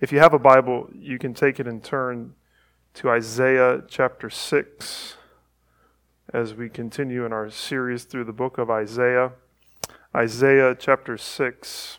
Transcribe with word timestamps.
If 0.00 0.12
you 0.12 0.20
have 0.20 0.32
a 0.32 0.38
Bible, 0.38 0.88
you 0.94 1.18
can 1.18 1.34
take 1.34 1.58
it 1.58 1.66
and 1.66 1.82
turn 1.82 2.34
to 2.94 3.10
Isaiah 3.10 3.82
chapter 3.88 4.30
6 4.30 5.16
as 6.32 6.54
we 6.54 6.68
continue 6.68 7.26
in 7.26 7.32
our 7.32 7.50
series 7.50 8.04
through 8.04 8.24
the 8.24 8.32
book 8.32 8.58
of 8.58 8.70
Isaiah. 8.70 9.32
Isaiah 10.14 10.76
chapter 10.78 11.18
6. 11.18 11.98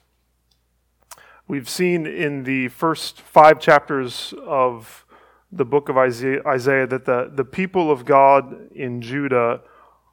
We've 1.50 1.68
seen 1.68 2.08
in 2.08 2.44
the 2.46 2.70
first 2.70 3.20
five 3.20 3.60
chapters 3.60 4.34
of 4.48 5.06
the 5.52 5.66
book 5.66 5.90
of 5.90 5.98
Isaiah, 5.98 6.42
Isaiah 6.48 6.88
that 6.88 7.04
the, 7.04 7.30
the 7.30 7.44
people 7.44 7.92
of 7.92 8.06
God 8.06 8.72
in 8.72 9.02
Judah 9.02 9.60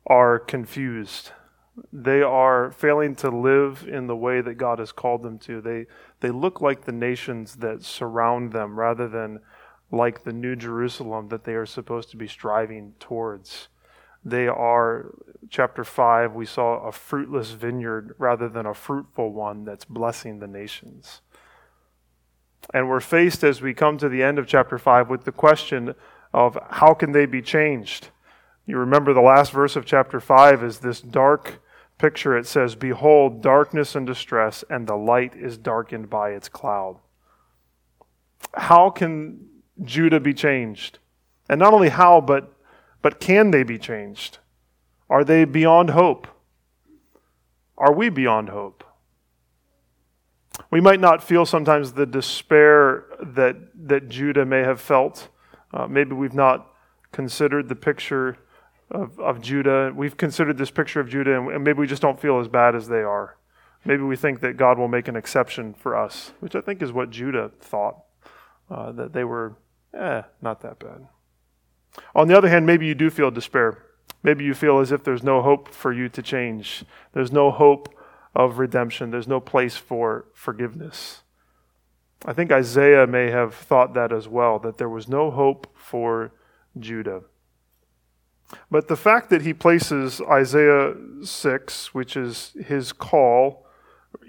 are 0.09 0.41
confused. 0.41 1.31
They 1.93 2.23
are 2.23 2.73
failing 2.73 3.15
to 3.17 3.31
live 3.31 3.87
in 3.87 4.07
the 4.07 4.17
way 4.17 4.41
that 4.41 4.55
God 4.55 4.79
has 4.79 4.93
called 4.93 5.23
them 5.23 5.39
to. 5.41 5.61
They, 5.61 5.87
they 6.27 6.33
look 6.33 6.61
like 6.61 6.85
the 6.85 6.91
nations 6.91 7.55
that 7.57 7.85
surround 7.85 8.51
them 8.51 8.77
rather 8.77 9.07
than 9.07 9.39
like 9.93 10.25
the 10.25 10.33
New 10.33 10.57
Jerusalem 10.57 11.29
that 11.29 11.45
they 11.45 11.55
are 11.55 11.67
supposed 11.67 12.11
to 12.11 12.17
be 12.17 12.27
striving 12.27 12.95
towards. 12.99 13.69
They 14.25 14.49
are, 14.49 15.15
chapter 15.51 15.85
5, 15.85 16.35
we 16.35 16.45
saw 16.45 16.81
a 16.81 16.91
fruitless 16.91 17.53
vineyard 17.53 18.17
rather 18.19 18.49
than 18.49 18.67
a 18.67 18.75
fruitful 18.75 19.33
one 19.33 19.65
that's 19.65 19.85
blessing 19.85 20.41
the 20.41 20.49
nations. 20.49 21.21
And 22.75 22.89
we're 22.89 22.99
faced 22.99 23.45
as 23.45 23.63
we 23.63 23.73
come 23.73 23.97
to 23.99 24.09
the 24.09 24.25
end 24.25 24.41
of 24.41 24.49
chapter 24.49 24.79
5 24.79 25.09
with 25.09 25.23
the 25.23 25.31
question 25.31 25.95
of 26.35 26.59
how 26.71 26.93
can 26.93 27.13
they 27.13 27.27
be 27.27 27.41
changed? 27.41 28.09
You 28.67 28.79
remember 28.79 29.15
the 29.15 29.21
last 29.21 29.53
verse 29.53 29.77
of 29.77 29.87
chapter 29.87 30.19
5 30.19 30.65
is 30.65 30.81
this 30.81 31.01
dark 31.01 31.63
picture, 31.99 32.37
it 32.37 32.47
says, 32.47 32.75
Behold, 32.75 33.43
darkness 33.43 33.95
and 33.95 34.07
distress, 34.07 34.65
and 34.69 34.87
the 34.87 34.97
light 34.97 35.35
is 35.35 35.59
darkened 35.59 36.11
by 36.11 36.31
its 36.31 36.49
cloud. 36.49 36.99
How 38.55 38.91
can 38.91 39.47
Judah 39.83 40.21
be 40.21 40.35
changed? 40.35 40.99
And 41.49 41.59
not 41.59 41.73
only 41.73 41.89
how, 41.89 42.21
but, 42.21 42.53
but 43.03 43.21
can 43.21 43.51
they 43.51 43.63
be 43.63 43.79
changed? 43.79 44.39
Are 45.09 45.25
they 45.25 45.45
beyond 45.45 45.91
hope? 45.91 46.27
Are 47.79 47.93
we 47.93 48.09
beyond 48.09 48.49
hope? 48.49 48.85
We 50.71 50.81
might 50.81 51.01
not 51.01 51.23
feel 51.23 51.47
sometimes 51.47 51.93
the 51.93 52.07
despair 52.07 53.05
that, 53.21 53.57
that 53.75 54.09
Judah 54.09 54.45
may 54.45 54.61
have 54.61 54.81
felt. 54.81 55.29
Uh, 55.73 55.87
maybe 55.87 56.15
we've 56.15 56.35
not 56.35 56.73
considered 57.13 57.69
the 57.69 57.77
picture 57.77 58.39
of, 58.91 59.19
of 59.19 59.41
Judah. 59.41 59.93
We've 59.95 60.17
considered 60.17 60.59
this 60.59 60.71
picture 60.71 61.01
of 61.01 61.09
Judah, 61.09 61.49
and 61.49 61.65
maybe 61.65 61.79
we 61.79 61.87
just 61.87 62.03
don't 62.03 62.21
feel 62.21 62.39
as 62.41 62.49
bad 62.49 62.75
as 62.75 62.89
they 62.89 63.03
are. 63.03 63.37
Maybe 63.85 64.03
we 64.03 64.17
think 64.17 64.41
that 64.41 64.57
God 64.57 64.79
will 64.79 64.89
make 64.89 65.09
an 65.09 65.17
exception 65.17 65.75
for 65.75 65.97
us, 65.97 66.33
which 66.41 66.55
I 66.55 66.61
think 66.61 66.83
is 66.83 66.93
what 66.93 67.11
Judah 67.11 67.51
thought, 67.61 68.03
uh, 68.71 68.93
that 68.93 69.13
they 69.13 69.25
were, 69.25 69.57
eh, 69.95 70.23
not 70.43 70.61
that 70.63 70.79
bad. 70.79 71.07
On 72.15 72.29
the 72.29 72.37
other 72.37 72.49
hand, 72.49 72.67
maybe 72.67 72.87
you 72.87 72.95
do 72.95 73.11
feel 73.11 73.31
despair. 73.31 73.83
Maybe 74.23 74.45
you 74.45 74.55
feel 74.55 74.81
as 74.81 74.91
if 74.91 75.05
there's 75.05 75.23
no 75.23 75.41
hope 75.41 75.69
for 75.69 75.93
you 75.93 76.09
to 76.09 76.23
change. 76.23 76.85
There's 77.13 77.33
no 77.33 77.51
hope 77.51 77.95
of 78.35 78.59
redemption. 78.59 79.11
There's 79.11 79.29
no 79.29 79.41
place 79.41 79.77
for 79.77 80.27
forgiveness. 80.35 81.23
I 82.25 82.33
think 82.33 82.51
Isaiah 82.51 83.07
may 83.07 83.31
have 83.31 83.55
thought 83.55 83.95
that 83.95 84.13
as 84.13 84.27
well, 84.27 84.59
that 84.59 84.79
there 84.79 84.89
was 84.89 85.07
no 85.07 85.31
hope 85.31 85.69
for 85.77 86.33
Judah. 86.79 87.23
But 88.71 88.89
the 88.89 88.97
fact 88.97 89.31
that 89.31 89.43
he 89.43 89.53
places 89.53 90.21
Isaiah 90.21 90.95
6, 91.23 91.95
which 91.95 92.17
is 92.17 92.53
his 92.65 92.93
call, 92.93 93.67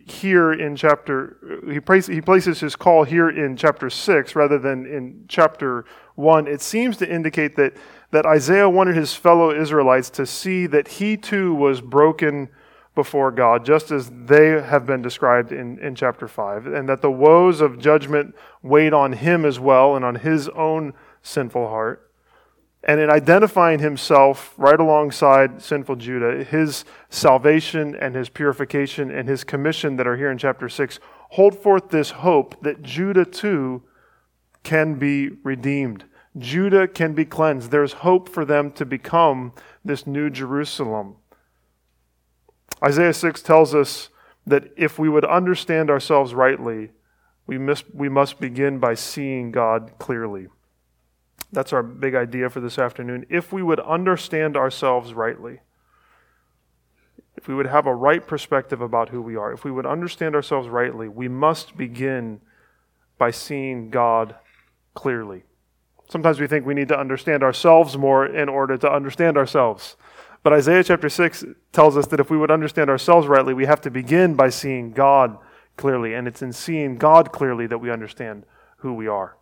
here 0.06 0.54
in 0.54 0.76
chapter, 0.76 1.62
he, 1.70 1.80
places, 1.80 2.16
he 2.16 2.22
places 2.22 2.60
his 2.60 2.76
call 2.76 3.04
here 3.04 3.30
in 3.30 3.58
chapter 3.58 3.90
6 3.90 4.36
rather 4.36 4.58
than 4.58 4.86
in 4.86 5.26
chapter 5.28 5.86
1, 6.16 6.48
it 6.48 6.62
seems 6.62 6.98
to 6.98 7.10
indicate 7.10 7.56
that, 7.58 7.74
that 8.12 8.26
Isaiah 8.26 8.70
wanted 8.70 8.96
his 8.96 9.14
fellow 9.14 9.52
Israelites 9.52 10.10
to 10.12 10.26
see 10.26 10.66
that 10.68 10.88
he 10.88 11.18
too 11.18 11.54
was 11.54 11.82
broken 11.82 12.50
before 12.96 13.32
God, 13.32 13.64
just 13.64 13.92
as 13.92 14.10
they 14.10 14.60
have 14.62 14.86
been 14.86 15.04
described 15.04 15.52
in, 15.52 15.78
in 15.80 15.94
chapter 15.94 16.28
5, 16.28 16.66
and 16.66 16.90
that 16.90 17.02
the 17.02 17.12
woes 17.12 17.62
of 17.62 17.78
judgment 17.78 18.34
weighed 18.64 18.94
on 18.94 19.14
him 19.14 19.46
as 19.46 19.60
well 19.60 19.96
and 19.96 20.04
on 20.04 20.16
his 20.16 20.50
own 20.50 20.94
sinful 21.22 21.68
heart. 21.68 22.07
And 22.88 23.02
in 23.02 23.10
identifying 23.10 23.80
himself 23.80 24.54
right 24.58 24.80
alongside 24.80 25.62
sinful 25.62 25.98
Judah, 25.98 26.46
his 26.46 26.86
salvation 27.10 27.94
and 27.94 28.16
his 28.16 28.30
purification 28.30 29.12
and 29.12 29.28
his 29.28 29.44
commission 29.44 29.98
that 29.98 30.08
are 30.08 30.16
here 30.16 30.32
in 30.32 30.38
chapter 30.38 30.70
6 30.70 31.00
hold 31.32 31.58
forth 31.58 31.90
this 31.90 32.12
hope 32.12 32.62
that 32.64 32.82
Judah 32.82 33.26
too 33.26 33.84
can 34.64 34.96
be 34.96 35.30
redeemed. 35.44 36.06
Judah 36.38 36.88
can 36.88 37.14
be 37.14 37.26
cleansed. 37.26 37.72
There's 37.72 37.94
hope 37.94 38.30
for 38.30 38.46
them 38.46 38.72
to 38.74 38.86
become 38.86 39.52
this 39.84 40.08
new 40.08 40.30
Jerusalem. 40.30 41.16
Isaiah 42.84 43.14
6 43.14 43.42
tells 43.42 43.76
us 43.76 44.10
that 44.46 44.72
if 44.78 44.98
we 44.98 45.10
would 45.10 45.26
understand 45.26 45.90
ourselves 45.90 46.34
rightly, 46.34 46.92
we 47.48 47.58
must, 47.58 47.94
we 47.94 48.08
must 48.08 48.40
begin 48.40 48.80
by 48.80 48.94
seeing 48.94 49.52
God 49.52 49.94
clearly. 50.00 50.48
That's 51.52 51.74
our 51.74 51.84
big 51.84 52.16
idea 52.16 52.50
for 52.50 52.60
this 52.60 52.78
afternoon. 52.78 53.26
If 53.30 53.54
we 53.54 53.64
would 53.64 53.80
understand 53.80 54.58
ourselves 54.58 55.14
rightly, 55.14 55.60
if 57.38 57.48
we 57.48 57.56
would 57.56 57.68
have 57.68 57.86
a 57.86 57.96
right 57.96 58.26
perspective 58.26 58.82
about 58.82 59.10
who 59.10 59.22
we 59.22 59.36
are, 59.36 59.54
if 59.54 59.64
we 59.64 59.72
would 59.72 59.86
understand 59.86 60.36
ourselves 60.36 60.68
rightly, 60.68 61.08
we 61.08 61.28
must 61.28 61.78
begin 61.78 62.42
by 63.18 63.32
seeing 63.32 63.90
God 63.90 64.36
clearly. 64.94 65.44
Sometimes 66.10 66.40
we 66.40 66.48
think 66.48 66.66
we 66.66 66.74
need 66.74 66.88
to 66.88 67.00
understand 67.00 67.44
ourselves 67.44 67.98
more 67.98 68.26
in 68.26 68.50
order 68.50 68.78
to 68.78 68.92
understand 68.92 69.38
ourselves. 69.38 69.96
But 70.44 70.54
Isaiah 70.54 70.84
chapter 70.84 71.10
6 71.10 71.46
tells 71.74 71.98
us 71.98 72.08
that 72.08 72.20
if 72.20 72.30
we 72.30 72.38
would 72.38 72.52
understand 72.52 72.90
ourselves 72.90 73.28
rightly, 73.28 73.54
we 73.54 73.66
have 73.66 73.82
to 73.82 73.92
begin 73.92 74.34
by 74.34 74.50
seeing 74.50 74.92
God 74.92 75.38
clearly. 75.76 76.14
And 76.14 76.28
it's 76.28 76.42
in 76.42 76.54
seeing 76.54 76.98
God 76.98 77.32
clearly 77.32 77.68
that 77.68 77.80
we 77.80 77.92
understand 77.92 78.46
who 78.78 78.94
we 78.94 79.08
are. 79.08 79.38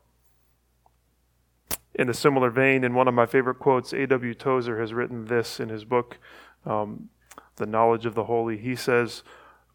In 1.97 2.09
a 2.09 2.13
similar 2.13 2.49
vein, 2.49 2.83
in 2.83 2.93
one 2.93 3.07
of 3.07 3.13
my 3.13 3.25
favorite 3.25 3.59
quotes, 3.59 3.93
A.W. 3.93 4.33
Tozer 4.33 4.79
has 4.79 4.93
written 4.93 5.25
this 5.25 5.59
in 5.59 5.69
his 5.69 5.85
book, 5.85 6.19
um, 6.65 7.09
The 7.55 7.65
Knowledge 7.65 8.05
of 8.05 8.15
the 8.15 8.25
Holy. 8.25 8.57
He 8.57 8.75
says 8.75 9.23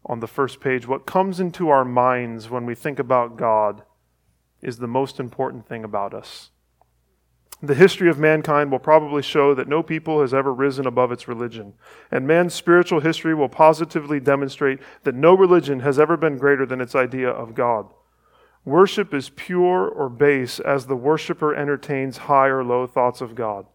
on 0.05 0.19
the 0.19 0.27
first 0.27 0.59
page, 0.59 0.87
What 0.87 1.07
comes 1.07 1.39
into 1.39 1.69
our 1.69 1.83
minds 1.83 2.49
when 2.49 2.65
we 2.65 2.75
think 2.75 2.99
about 2.99 3.37
God 3.37 3.83
is 4.61 4.77
the 4.77 4.87
most 4.87 5.19
important 5.19 5.67
thing 5.67 5.83
about 5.83 6.13
us. 6.13 6.51
The 7.63 7.75
history 7.75 8.09
of 8.09 8.17
mankind 8.17 8.71
will 8.71 8.79
probably 8.79 9.21
show 9.21 9.53
that 9.53 9.67
no 9.67 9.83
people 9.83 10.21
has 10.21 10.33
ever 10.33 10.51
risen 10.51 10.87
above 10.87 11.11
its 11.11 11.27
religion. 11.27 11.73
And 12.09 12.25
man's 12.25 12.55
spiritual 12.55 13.01
history 13.01 13.35
will 13.35 13.49
positively 13.49 14.19
demonstrate 14.19 14.79
that 15.03 15.13
no 15.13 15.35
religion 15.35 15.81
has 15.81 15.99
ever 15.99 16.17
been 16.17 16.37
greater 16.37 16.65
than 16.65 16.81
its 16.81 16.95
idea 16.95 17.29
of 17.29 17.53
God. 17.53 17.93
Worship 18.63 19.13
is 19.13 19.29
pure 19.29 19.87
or 19.87 20.09
base 20.09 20.59
as 20.59 20.85
the 20.85 20.95
worshiper 20.95 21.55
entertains 21.55 22.17
high 22.17 22.47
or 22.47 22.63
low 22.63 22.85
thoughts 22.85 23.21
of 23.21 23.35
God. 23.35 23.65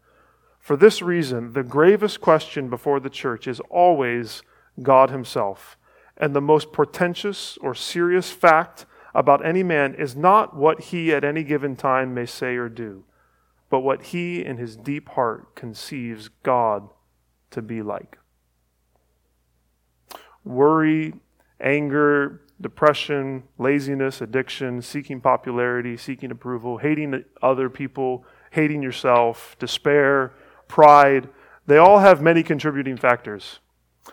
For 0.60 0.76
this 0.76 1.02
reason, 1.02 1.52
the 1.52 1.62
gravest 1.62 2.20
question 2.20 2.69
before 2.69 3.00
the 3.00 3.10
church 3.10 3.47
is 3.47 3.60
always 3.70 4.42
God 4.82 5.10
Himself. 5.10 5.76
And 6.16 6.34
the 6.34 6.41
most 6.41 6.72
portentous 6.72 7.56
or 7.58 7.74
serious 7.74 8.30
fact 8.30 8.86
about 9.16 9.44
any 9.44 9.62
man 9.62 9.94
is 9.94 10.14
not 10.14 10.54
what 10.54 10.80
he 10.80 11.12
at 11.12 11.24
any 11.24 11.42
given 11.42 11.74
time 11.74 12.12
may 12.12 12.26
say 12.26 12.56
or 12.56 12.68
do, 12.68 13.04
but 13.70 13.80
what 13.80 14.03
he 14.04 14.44
in 14.44 14.58
his 14.58 14.76
deep 14.76 15.08
heart 15.10 15.54
conceives 15.54 16.28
God 16.42 16.91
to 17.50 17.62
be 17.62 17.80
like. 17.80 18.18
Worry, 20.44 21.14
anger, 21.58 22.42
depression, 22.61 23.44
laziness, 23.59 24.21
addiction, 24.21 24.81
seeking 24.81 25.21
popularity, 25.21 25.97
seeking 25.97 26.31
approval, 26.31 26.78
hating 26.78 27.25
other 27.42 27.69
people, 27.69 28.25
hating 28.51 28.83
yourself, 28.83 29.57
despair, 29.59 30.33
pride, 30.69 31.28
they 31.66 31.77
all 31.77 31.98
have 31.98 32.22
many 32.22 32.42
contributing 32.42 32.97
factors. 32.97 33.59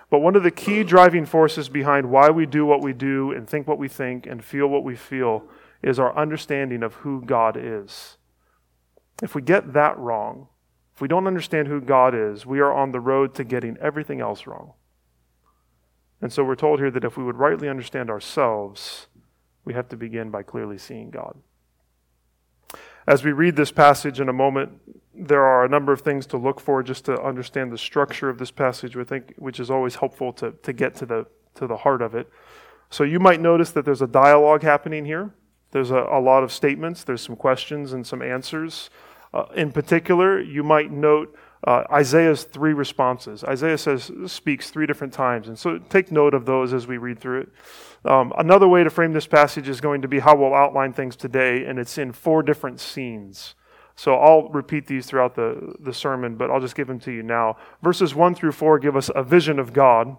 But 0.09 0.19
one 0.19 0.35
of 0.35 0.43
the 0.43 0.51
key 0.51 0.83
driving 0.83 1.25
forces 1.25 1.69
behind 1.69 2.09
why 2.09 2.29
we 2.29 2.45
do 2.45 2.65
what 2.65 2.81
we 2.81 2.93
do 2.93 3.31
and 3.31 3.47
think 3.47 3.67
what 3.67 3.77
we 3.77 3.87
think 3.87 4.25
and 4.25 4.43
feel 4.43 4.67
what 4.67 4.83
we 4.83 4.95
feel 4.95 5.47
is 5.81 5.99
our 5.99 6.15
understanding 6.17 6.81
of 6.81 6.95
who 6.95 7.21
God 7.21 7.55
is. 7.57 8.17
If 9.21 9.35
we 9.35 9.41
get 9.41 9.73
that 9.73 9.97
wrong, 9.97 10.47
if 10.95 11.01
we 11.01 11.07
don't 11.07 11.27
understand 11.27 11.67
who 11.67 11.79
God 11.79 12.15
is, 12.15 12.45
we 12.45 12.59
are 12.59 12.73
on 12.73 12.91
the 12.91 12.99
road 12.99 13.35
to 13.35 13.43
getting 13.43 13.77
everything 13.77 14.19
else 14.19 14.47
wrong. 14.47 14.73
And 16.23 16.31
so 16.31 16.41
we're 16.41 16.55
told 16.55 16.79
here 16.79 16.89
that 16.89 17.03
if 17.03 17.17
we 17.17 17.23
would 17.25 17.35
rightly 17.35 17.67
understand 17.67 18.09
ourselves, 18.09 19.07
we 19.65 19.73
have 19.73 19.89
to 19.89 19.97
begin 19.97 20.29
by 20.29 20.41
clearly 20.41 20.77
seeing 20.77 21.09
God. 21.09 21.35
As 23.05 23.25
we 23.25 23.33
read 23.33 23.57
this 23.57 23.73
passage 23.73 24.21
in 24.21 24.29
a 24.29 24.33
moment, 24.33 24.79
there 25.13 25.43
are 25.43 25.65
a 25.65 25.67
number 25.67 25.91
of 25.91 25.99
things 25.99 26.25
to 26.27 26.37
look 26.37 26.61
for 26.61 26.81
just 26.81 27.03
to 27.05 27.21
understand 27.21 27.73
the 27.73 27.77
structure 27.77 28.29
of 28.29 28.37
this 28.37 28.51
passage, 28.51 28.95
which, 29.35 29.59
is 29.59 29.69
always 29.69 29.95
helpful 29.95 30.31
to, 30.31 30.53
to 30.63 30.71
get 30.71 30.95
to 30.95 31.05
the, 31.05 31.27
to 31.55 31.67
the 31.67 31.75
heart 31.75 32.01
of 32.01 32.15
it. 32.15 32.29
So 32.89 33.03
you 33.03 33.19
might 33.19 33.41
notice 33.41 33.71
that 33.71 33.83
there's 33.83 34.01
a 34.01 34.07
dialogue 34.07 34.63
happening 34.63 35.03
here. 35.03 35.31
There's 35.71 35.91
a, 35.91 36.07
a 36.09 36.21
lot 36.21 36.41
of 36.41 36.53
statements, 36.53 37.03
there's 37.03 37.21
some 37.21 37.35
questions 37.35 37.91
and 37.91 38.07
some 38.07 38.21
answers. 38.21 38.89
Uh, 39.33 39.47
in 39.57 39.73
particular, 39.73 40.39
you 40.39 40.63
might 40.63 40.89
note 40.89 41.35
uh, 41.65 41.83
Isaiah's 41.91 42.43
three 42.43 42.73
responses. 42.73 43.43
Isaiah 43.43 43.77
says 43.77 44.11
speaks 44.25 44.69
three 44.69 44.85
different 44.85 45.13
times, 45.13 45.47
and 45.47 45.57
so 45.57 45.77
take 45.77 46.11
note 46.11 46.33
of 46.33 46.45
those 46.45 46.73
as 46.73 46.87
we 46.87 46.97
read 46.97 47.19
through 47.19 47.41
it. 47.41 47.49
Um, 48.05 48.33
another 48.37 48.67
way 48.67 48.83
to 48.83 48.89
frame 48.89 49.13
this 49.13 49.27
passage 49.27 49.69
is 49.69 49.79
going 49.79 50.01
to 50.01 50.07
be 50.09 50.19
how 50.19 50.35
we'll 50.35 50.53
outline 50.53 50.91
things 50.91 51.15
today, 51.15 51.65
and 51.65 51.79
it's 51.79 51.97
in 51.97 52.11
four 52.11 52.43
different 52.43 52.81
scenes. 52.81 53.55
So 53.95 54.15
I'll 54.15 54.49
repeat 54.49 54.87
these 54.87 55.05
throughout 55.05 55.35
the, 55.35 55.75
the 55.79 55.93
sermon, 55.93 56.35
but 56.35 56.49
I'll 56.49 56.59
just 56.59 56.75
give 56.75 56.87
them 56.87 56.99
to 57.01 57.11
you 57.11 57.23
now. 57.23 57.57
Verses 57.81 58.13
1 58.13 58.35
through 58.35 58.51
4 58.53 58.79
give 58.79 58.97
us 58.97 59.09
a 59.15 59.23
vision 59.23 59.59
of 59.59 59.71
God. 59.71 60.17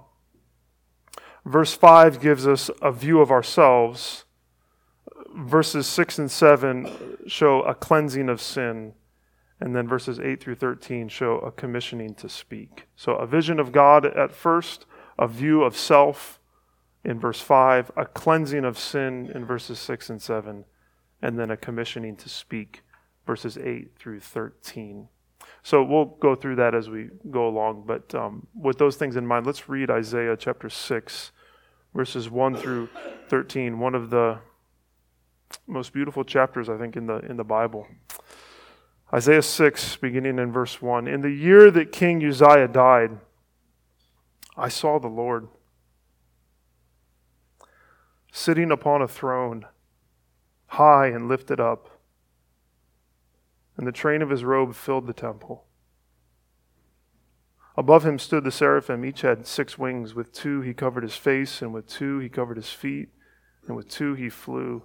Verse 1.44 1.75
5 1.75 2.20
gives 2.20 2.46
us 2.46 2.70
a 2.81 2.91
view 2.91 3.20
of 3.20 3.31
ourselves. 3.31 4.25
Verses 5.37 5.87
6 5.87 6.19
and 6.20 6.31
7 6.31 7.19
show 7.26 7.62
a 7.62 7.75
cleansing 7.75 8.29
of 8.29 8.41
sin. 8.41 8.94
And 9.60 9.74
then 9.74 9.86
verses 9.86 10.18
8 10.18 10.42
through 10.42 10.56
13 10.56 11.08
show 11.08 11.38
a 11.38 11.52
commissioning 11.52 12.14
to 12.16 12.28
speak. 12.28 12.86
So 12.96 13.14
a 13.14 13.26
vision 13.26 13.60
of 13.60 13.72
God 13.72 14.04
at 14.04 14.32
first, 14.32 14.86
a 15.18 15.28
view 15.28 15.62
of 15.62 15.76
self 15.76 16.40
in 17.04 17.20
verse 17.20 17.40
5, 17.40 17.92
a 17.96 18.06
cleansing 18.06 18.64
of 18.64 18.78
sin 18.78 19.30
in 19.34 19.44
verses 19.44 19.78
6 19.78 20.10
and 20.10 20.22
7, 20.22 20.64
and 21.20 21.38
then 21.38 21.50
a 21.50 21.56
commissioning 21.56 22.16
to 22.16 22.28
speak, 22.28 22.82
verses 23.26 23.58
8 23.58 23.96
through 23.96 24.20
13. 24.20 25.08
So 25.62 25.82
we'll 25.82 26.06
go 26.06 26.34
through 26.34 26.56
that 26.56 26.74
as 26.74 26.88
we 26.88 27.10
go 27.30 27.46
along, 27.46 27.84
but 27.86 28.14
um, 28.14 28.46
with 28.54 28.78
those 28.78 28.96
things 28.96 29.16
in 29.16 29.26
mind, 29.26 29.46
let's 29.46 29.68
read 29.68 29.90
Isaiah 29.90 30.36
chapter 30.36 30.68
6, 30.68 31.32
verses 31.94 32.30
1 32.30 32.56
through 32.56 32.88
13, 33.28 33.78
one 33.78 33.94
of 33.94 34.10
the 34.10 34.38
most 35.66 35.92
beautiful 35.92 36.24
chapters, 36.24 36.68
I 36.68 36.76
think, 36.76 36.96
in 36.96 37.06
the, 37.06 37.18
in 37.18 37.36
the 37.36 37.44
Bible. 37.44 37.86
Isaiah 39.14 39.43
6, 39.43 39.96
beginning 39.96 40.40
in 40.40 40.50
verse 40.50 40.82
1. 40.82 41.06
In 41.06 41.20
the 41.20 41.31
year 41.31 41.70
that 41.70 41.93
King 41.93 42.25
Uzziah 42.25 42.66
died, 42.66 43.20
I 44.56 44.69
saw 44.69 44.99
the 44.99 45.06
Lord 45.06 45.46
sitting 48.32 48.72
upon 48.72 49.02
a 49.02 49.06
throne, 49.06 49.66
high 50.66 51.06
and 51.06 51.28
lifted 51.28 51.61
up, 51.61 52.00
and 53.76 53.87
the 53.87 53.93
train 53.93 54.20
of 54.20 54.31
his 54.31 54.43
robe 54.43 54.75
filled 54.75 55.06
the 55.06 55.12
temple. 55.12 55.64
Above 57.76 58.05
him 58.05 58.19
stood 58.19 58.43
the 58.43 58.50
seraphim. 58.50 59.05
Each 59.05 59.20
had 59.20 59.46
six 59.46 59.78
wings. 59.78 60.17
With 60.17 60.32
two 60.32 60.60
he 60.60 60.75
covered 60.75 61.05
his 61.05 61.17
face, 61.17 61.62
and 61.62 61.72
with 61.72 61.87
two 61.87 62.19
he 62.19 62.28
covered 62.28 62.56
his 62.56 62.70
feet, 62.70 63.10
and 63.69 63.76
with 63.76 63.88
two 63.88 64.14
he 64.14 64.28
flew. 64.28 64.82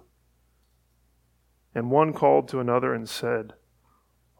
And 1.74 1.90
one 1.90 2.12
called 2.12 2.46
to 2.48 2.60
another 2.60 2.94
and 2.94 3.08
said, 3.08 3.54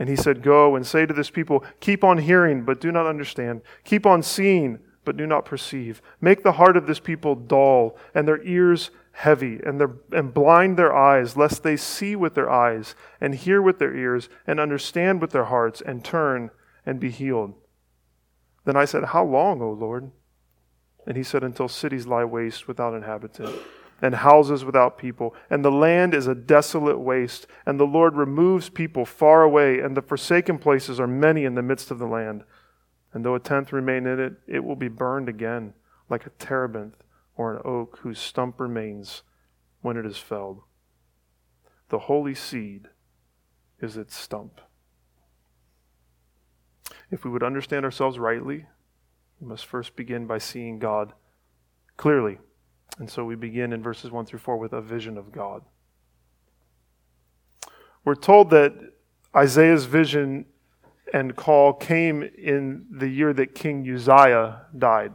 And 0.00 0.08
he 0.08 0.16
said, 0.16 0.42
Go 0.42 0.74
and 0.76 0.86
say 0.86 1.04
to 1.04 1.12
this 1.12 1.28
people, 1.28 1.62
Keep 1.80 2.02
on 2.02 2.18
hearing, 2.18 2.64
but 2.64 2.80
do 2.80 2.90
not 2.90 3.06
understand. 3.06 3.60
Keep 3.84 4.06
on 4.06 4.22
seeing, 4.22 4.78
but 5.04 5.18
do 5.18 5.26
not 5.26 5.44
perceive. 5.44 6.00
Make 6.22 6.42
the 6.42 6.52
heart 6.52 6.78
of 6.78 6.86
this 6.86 6.98
people 6.98 7.34
dull, 7.34 7.98
and 8.14 8.26
their 8.26 8.42
ears 8.42 8.90
heavy 9.12 9.60
and, 9.62 9.78
their, 9.78 9.94
and 10.10 10.32
blind 10.32 10.78
their 10.78 10.96
eyes, 10.96 11.36
lest 11.36 11.62
they 11.62 11.76
see 11.76 12.16
with 12.16 12.34
their 12.34 12.48
eyes 12.48 12.94
and 13.20 13.34
hear 13.34 13.60
with 13.60 13.78
their 13.78 13.94
ears 13.94 14.30
and 14.46 14.58
understand 14.58 15.20
with 15.20 15.32
their 15.32 15.44
hearts 15.44 15.82
and 15.82 16.02
turn 16.02 16.50
and 16.86 16.98
be 16.98 17.10
healed. 17.10 17.52
Then 18.64 18.76
I 18.76 18.86
said, 18.86 19.04
How 19.04 19.24
long, 19.24 19.60
O 19.60 19.70
Lord? 19.70 20.10
And 21.06 21.18
he 21.18 21.22
said, 21.22 21.44
Until 21.44 21.68
cities 21.68 22.06
lie 22.06 22.24
waste 22.24 22.66
without 22.66 22.94
inhabitant, 22.94 23.54
and 24.02 24.14
houses 24.14 24.64
without 24.64 24.98
people, 24.98 25.34
and 25.50 25.64
the 25.64 25.70
land 25.70 26.14
is 26.14 26.26
a 26.26 26.34
desolate 26.34 26.98
waste, 26.98 27.46
and 27.66 27.78
the 27.78 27.84
Lord 27.84 28.16
removes 28.16 28.68
people 28.68 29.04
far 29.04 29.42
away, 29.42 29.78
and 29.80 29.96
the 29.96 30.02
forsaken 30.02 30.58
places 30.58 30.98
are 30.98 31.06
many 31.06 31.44
in 31.44 31.54
the 31.54 31.62
midst 31.62 31.90
of 31.90 31.98
the 31.98 32.06
land. 32.06 32.44
And 33.12 33.24
though 33.24 33.34
a 33.34 33.40
tenth 33.40 33.72
remain 33.72 34.06
in 34.06 34.20
it, 34.20 34.34
it 34.46 34.64
will 34.64 34.76
be 34.76 34.88
burned 34.88 35.28
again, 35.28 35.74
like 36.08 36.26
a 36.26 36.30
terebinth 36.30 36.96
or 37.36 37.54
an 37.56 37.62
oak 37.64 37.98
whose 38.02 38.18
stump 38.18 38.60
remains 38.60 39.22
when 39.80 39.96
it 39.96 40.06
is 40.06 40.18
felled. 40.18 40.62
The 41.88 42.00
holy 42.00 42.34
seed 42.34 42.88
is 43.80 43.96
its 43.96 44.16
stump. 44.16 44.60
If 47.10 47.24
we 47.24 47.30
would 47.30 47.42
understand 47.42 47.84
ourselves 47.84 48.18
rightly, 48.18 48.66
we 49.40 49.46
must 49.48 49.66
first 49.66 49.96
begin 49.96 50.26
by 50.26 50.38
seeing 50.38 50.78
God 50.78 51.12
clearly. 51.96 52.38
And 53.00 53.08
so 53.10 53.24
we 53.24 53.34
begin 53.34 53.72
in 53.72 53.82
verses 53.82 54.10
1 54.10 54.26
through 54.26 54.40
4 54.40 54.58
with 54.58 54.74
a 54.74 54.82
vision 54.82 55.16
of 55.16 55.32
God. 55.32 55.62
We're 58.04 58.14
told 58.14 58.50
that 58.50 58.74
Isaiah's 59.34 59.86
vision 59.86 60.44
and 61.14 61.34
call 61.34 61.72
came 61.72 62.22
in 62.22 62.84
the 62.90 63.08
year 63.08 63.32
that 63.32 63.54
King 63.54 63.90
Uzziah 63.90 64.66
died. 64.76 65.14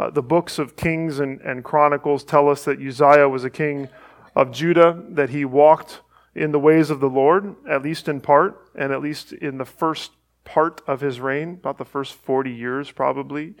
Uh, 0.00 0.10
the 0.10 0.22
books 0.22 0.58
of 0.58 0.74
Kings 0.74 1.20
and, 1.20 1.40
and 1.42 1.62
Chronicles 1.62 2.24
tell 2.24 2.48
us 2.48 2.64
that 2.64 2.80
Uzziah 2.80 3.28
was 3.28 3.44
a 3.44 3.50
king 3.50 3.88
of 4.34 4.50
Judah, 4.50 5.00
that 5.10 5.30
he 5.30 5.44
walked 5.44 6.00
in 6.34 6.50
the 6.50 6.58
ways 6.58 6.90
of 6.90 6.98
the 6.98 7.08
Lord, 7.08 7.54
at 7.68 7.82
least 7.82 8.08
in 8.08 8.20
part, 8.20 8.68
and 8.74 8.92
at 8.92 9.00
least 9.00 9.32
in 9.32 9.58
the 9.58 9.64
first 9.64 10.10
part 10.42 10.80
of 10.88 11.00
his 11.00 11.20
reign, 11.20 11.50
about 11.60 11.78
the 11.78 11.84
first 11.84 12.14
40 12.14 12.50
years 12.50 12.90
probably. 12.90 13.54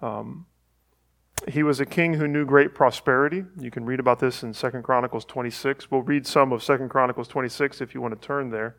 Um, 0.00 0.46
he 1.46 1.62
was 1.62 1.80
a 1.80 1.86
king 1.86 2.14
who 2.14 2.26
knew 2.26 2.44
great 2.44 2.74
prosperity. 2.74 3.44
You 3.58 3.70
can 3.70 3.84
read 3.84 4.00
about 4.00 4.18
this 4.18 4.42
in 4.42 4.52
2 4.52 4.70
Chronicles 4.82 5.24
26. 5.24 5.90
We'll 5.90 6.02
read 6.02 6.26
some 6.26 6.52
of 6.52 6.62
2 6.62 6.88
Chronicles 6.88 7.28
26 7.28 7.80
if 7.80 7.94
you 7.94 8.00
want 8.00 8.20
to 8.20 8.26
turn 8.26 8.50
there. 8.50 8.76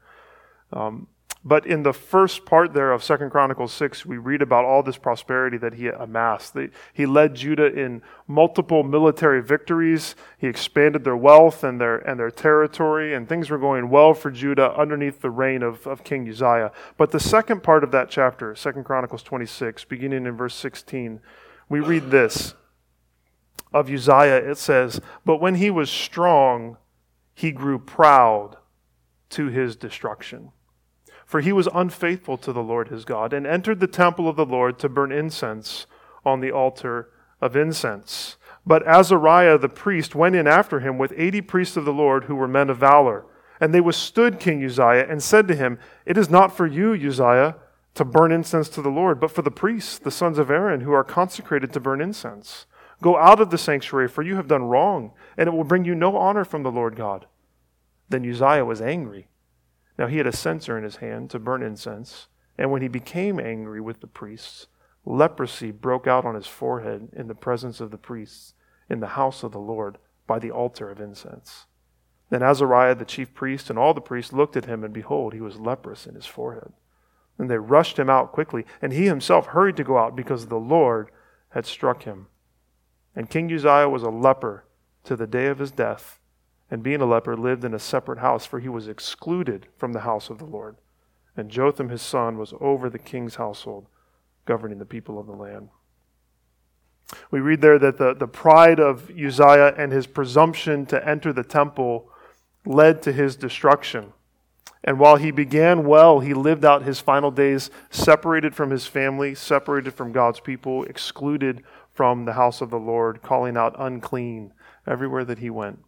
Um, 0.72 1.08
but 1.44 1.66
in 1.66 1.84
the 1.84 1.94
first 1.94 2.46
part 2.46 2.74
there 2.74 2.92
of 2.92 3.02
Second 3.02 3.30
Chronicles 3.30 3.72
6, 3.72 4.06
we 4.06 4.18
read 4.18 4.42
about 4.42 4.66
all 4.66 4.84
this 4.84 4.98
prosperity 4.98 5.58
that 5.60 5.76
he 5.76 5.88
amassed. 5.88 6.56
He 6.94 7.06
led 7.06 7.36
Judah 7.36 7.74
in 7.74 8.02
multiple 8.28 8.84
military 8.84 9.42
victories. 9.42 10.16
He 10.38 10.48
expanded 10.48 11.06
their 11.06 11.16
wealth 11.16 11.64
and 11.64 11.80
their, 11.80 11.98
and 11.98 12.20
their 12.20 12.30
territory, 12.30 13.14
and 13.14 13.28
things 13.28 13.50
were 13.50 13.58
going 13.58 13.90
well 13.90 14.14
for 14.14 14.32
Judah 14.32 14.76
underneath 14.78 15.22
the 15.22 15.30
reign 15.30 15.64
of, 15.64 15.88
of 15.88 16.04
King 16.04 16.28
Uzziah. 16.28 16.74
But 16.98 17.12
the 17.12 17.22
second 17.22 17.64
part 17.64 17.86
of 17.86 17.92
that 17.92 18.10
chapter, 18.10 18.54
Second 18.54 18.84
Chronicles 18.84 19.24
26, 19.24 19.86
beginning 19.86 20.26
in 20.26 20.36
verse 20.36 20.56
16, 20.56 21.22
we 21.70 21.80
read 21.80 22.12
this. 22.12 22.56
Of 23.72 23.90
Uzziah, 23.90 24.38
it 24.38 24.58
says, 24.58 25.00
But 25.24 25.40
when 25.40 25.56
he 25.56 25.70
was 25.70 25.92
strong, 25.92 26.78
he 27.36 27.52
grew 27.52 27.78
proud 27.78 28.58
to 29.30 29.48
his 29.48 29.76
destruction. 29.76 30.52
For 31.26 31.42
he 31.42 31.54
was 31.54 31.70
unfaithful 31.72 32.38
to 32.38 32.52
the 32.52 32.64
Lord 32.64 32.88
his 32.88 33.06
God, 33.06 33.32
and 33.32 33.46
entered 33.46 33.80
the 33.80 33.88
temple 33.88 34.28
of 34.28 34.36
the 34.36 34.46
Lord 34.46 34.80
to 34.80 34.90
burn 34.90 35.12
incense 35.12 35.86
on 36.26 36.40
the 36.40 36.52
altar 36.52 37.10
of 37.40 37.56
incense. 37.56 38.38
But 38.66 38.86
Azariah 38.88 39.60
the 39.60 39.70
priest 39.70 40.16
went 40.16 40.36
in 40.36 40.48
after 40.48 40.80
him 40.80 40.98
with 40.98 41.14
eighty 41.16 41.42
priests 41.42 41.78
of 41.78 41.86
the 41.86 41.94
Lord 41.94 42.26
who 42.26 42.36
were 42.36 42.48
men 42.48 42.70
of 42.70 42.78
valor. 42.78 43.26
And 43.62 43.74
they 43.74 43.82
withstood 43.82 44.40
King 44.40 44.64
Uzziah 44.64 45.08
and 45.08 45.22
said 45.22 45.48
to 45.48 45.56
him, 45.56 45.80
It 46.06 46.18
is 46.18 46.30
not 46.30 46.56
for 46.56 46.66
you, 46.66 46.94
Uzziah, 46.94 47.56
to 48.00 48.06
burn 48.06 48.32
incense 48.32 48.70
to 48.70 48.82
the 48.82 48.88
Lord, 48.88 49.20
but 49.20 49.30
for 49.30 49.42
the 49.42 49.52
priests, 49.52 50.00
the 50.00 50.10
sons 50.10 50.38
of 50.38 50.50
Aaron, 50.50 50.80
who 50.80 50.94
are 50.94 51.04
consecrated 51.04 51.74
to 51.74 51.82
burn 51.82 52.00
incense. 52.00 52.66
Go 53.02 53.18
out 53.18 53.42
of 53.42 53.50
the 53.50 53.58
sanctuary, 53.58 54.08
for 54.08 54.22
you 54.22 54.38
have 54.38 54.48
done 54.48 54.64
wrong, 54.64 55.12
and 55.36 55.50
it 55.50 55.52
will 55.52 55.66
bring 55.66 55.84
you 55.84 55.94
no 55.94 56.16
honor 56.16 56.46
from 56.46 56.64
the 56.64 56.72
Lord 56.72 56.96
God. 56.96 57.26
Then 58.08 58.26
Uzziah 58.26 58.64
was 58.64 58.82
angry 58.82 59.28
Now 59.98 60.08
he 60.08 60.16
had 60.16 60.28
a 60.28 60.32
censer 60.32 60.78
in 60.78 60.86
his 60.86 60.96
hand 60.96 61.30
to 61.32 61.40
burn 61.40 61.62
incense, 61.62 62.30
and 62.58 62.72
when 62.72 62.82
he 62.82 62.88
became 62.88 63.38
angry 63.38 63.82
with 63.82 64.00
the 64.00 64.08
priests, 64.08 64.68
leprosy 65.04 65.72
broke 65.72 66.08
out 66.08 66.24
on 66.24 66.36
his 66.36 66.48
forehead 66.48 67.10
in 67.12 67.28
the 67.28 67.36
presence 67.36 67.82
of 67.82 67.92
the 67.92 67.98
priests 67.98 68.54
in 68.90 69.02
the 69.02 69.08
house 69.08 69.44
of 69.44 69.52
the 69.52 69.60
Lord 69.60 69.98
by 70.26 70.40
the 70.40 70.52
altar 70.52 70.90
of 70.90 71.02
incense. 71.02 71.66
Then 72.30 72.44
Azariah 72.44 72.96
the 72.96 73.04
chief 73.04 73.34
priest 73.34 73.70
and 73.70 73.78
all 73.78 73.94
the 73.94 74.00
priests 74.00 74.32
looked 74.32 74.56
at 74.56 74.66
him, 74.72 74.86
and 74.86 74.94
behold, 74.94 75.34
he 75.34 75.42
was 75.42 75.60
leprous 75.60 76.08
in 76.08 76.16
his 76.16 76.26
forehead. 76.26 76.72
And 77.40 77.50
they 77.50 77.58
rushed 77.58 77.98
him 77.98 78.10
out 78.10 78.32
quickly, 78.32 78.66
and 78.82 78.94
he 78.94 79.06
himself 79.06 79.48
hurried 79.48 79.78
to 79.78 79.84
go 79.84 79.98
out 79.98 80.16
because 80.16 80.46
the 80.46 80.60
Lord 80.60 81.10
had 81.50 81.66
struck 81.66 82.04
him. 82.04 82.28
And 83.16 83.30
King 83.30 83.52
Uzziah 83.52 83.90
was 83.90 84.04
a 84.04 84.10
leper 84.10 84.66
to 85.06 85.16
the 85.16 85.26
day 85.26 85.48
of 85.48 85.58
his 85.58 85.72
death, 85.72 86.20
and 86.70 86.84
being 86.84 87.02
a 87.02 87.06
leper, 87.06 87.36
lived 87.36 87.64
in 87.64 87.74
a 87.74 87.80
separate 87.80 88.20
house, 88.20 88.46
for 88.46 88.60
he 88.60 88.70
was 88.70 88.88
excluded 88.88 89.68
from 89.78 89.94
the 89.94 90.02
house 90.02 90.30
of 90.30 90.38
the 90.38 90.46
Lord. 90.46 90.76
And 91.36 91.50
Jotham 91.50 91.90
his 91.90 92.02
son 92.02 92.38
was 92.38 92.54
over 92.60 92.90
the 92.90 93.00
king's 93.00 93.36
household, 93.36 93.88
governing 94.46 94.78
the 94.78 94.86
people 94.86 95.18
of 95.18 95.26
the 95.26 95.34
land. 95.34 95.70
We 97.32 97.40
read 97.40 97.62
there 97.62 97.80
that 97.80 97.98
the, 97.98 98.14
the 98.14 98.28
pride 98.28 98.80
of 98.80 99.10
Uzziah 99.10 99.74
and 99.78 99.92
his 99.92 100.06
presumption 100.06 100.86
to 100.88 101.08
enter 101.08 101.34
the 101.34 101.44
temple 101.44 102.10
led 102.66 103.02
to 103.04 103.12
his 103.12 103.36
destruction. 103.36 104.14
And 104.84 104.98
while 104.98 105.18
he 105.18 105.32
began 105.32 105.86
well, 105.86 106.22
he 106.22 106.34
lived 106.34 106.64
out 106.64 106.84
his 106.84 107.00
final 107.00 107.32
days 107.32 107.70
separated 107.90 108.56
from 108.56 108.70
his 108.70 108.88
family, 108.88 109.36
separated 109.36 109.94
from 109.94 110.12
God's 110.12 110.40
people, 110.40 110.84
excluded 110.86 111.64
from 111.92 112.26
the 112.26 112.34
house 112.34 112.62
of 112.62 112.70
the 112.70 112.80
Lord, 112.80 113.22
calling 113.22 113.58
out 113.58 113.76
unclean 113.78 114.54
everywhere 114.88 115.26
that 115.26 115.40
he 115.40 115.50
went. 115.50 115.80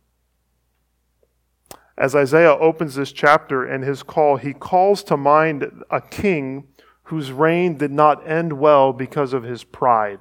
As 1.98 2.15
Isaiah 2.15 2.55
opens 2.55 2.95
this 2.95 3.12
chapter 3.12 3.63
and 3.63 3.83
his 3.83 4.03
call, 4.03 4.38
he 4.38 4.53
calls 4.53 5.03
to 5.05 5.15
mind 5.15 5.83
a 5.89 6.01
king 6.01 6.67
whose 7.03 7.31
reign 7.31 7.77
did 7.77 7.91
not 7.91 8.27
end 8.27 8.53
well 8.53 8.91
because 8.91 9.33
of 9.33 9.43
his 9.43 9.63
pride. 9.63 10.19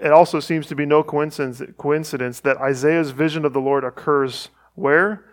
It 0.00 0.12
also 0.12 0.40
seems 0.40 0.66
to 0.66 0.74
be 0.74 0.84
no 0.84 1.02
coincidence, 1.02 1.62
coincidence 1.78 2.40
that 2.40 2.58
Isaiah's 2.58 3.10
vision 3.12 3.44
of 3.44 3.52
the 3.52 3.60
Lord 3.60 3.84
occurs 3.84 4.50
where? 4.74 5.24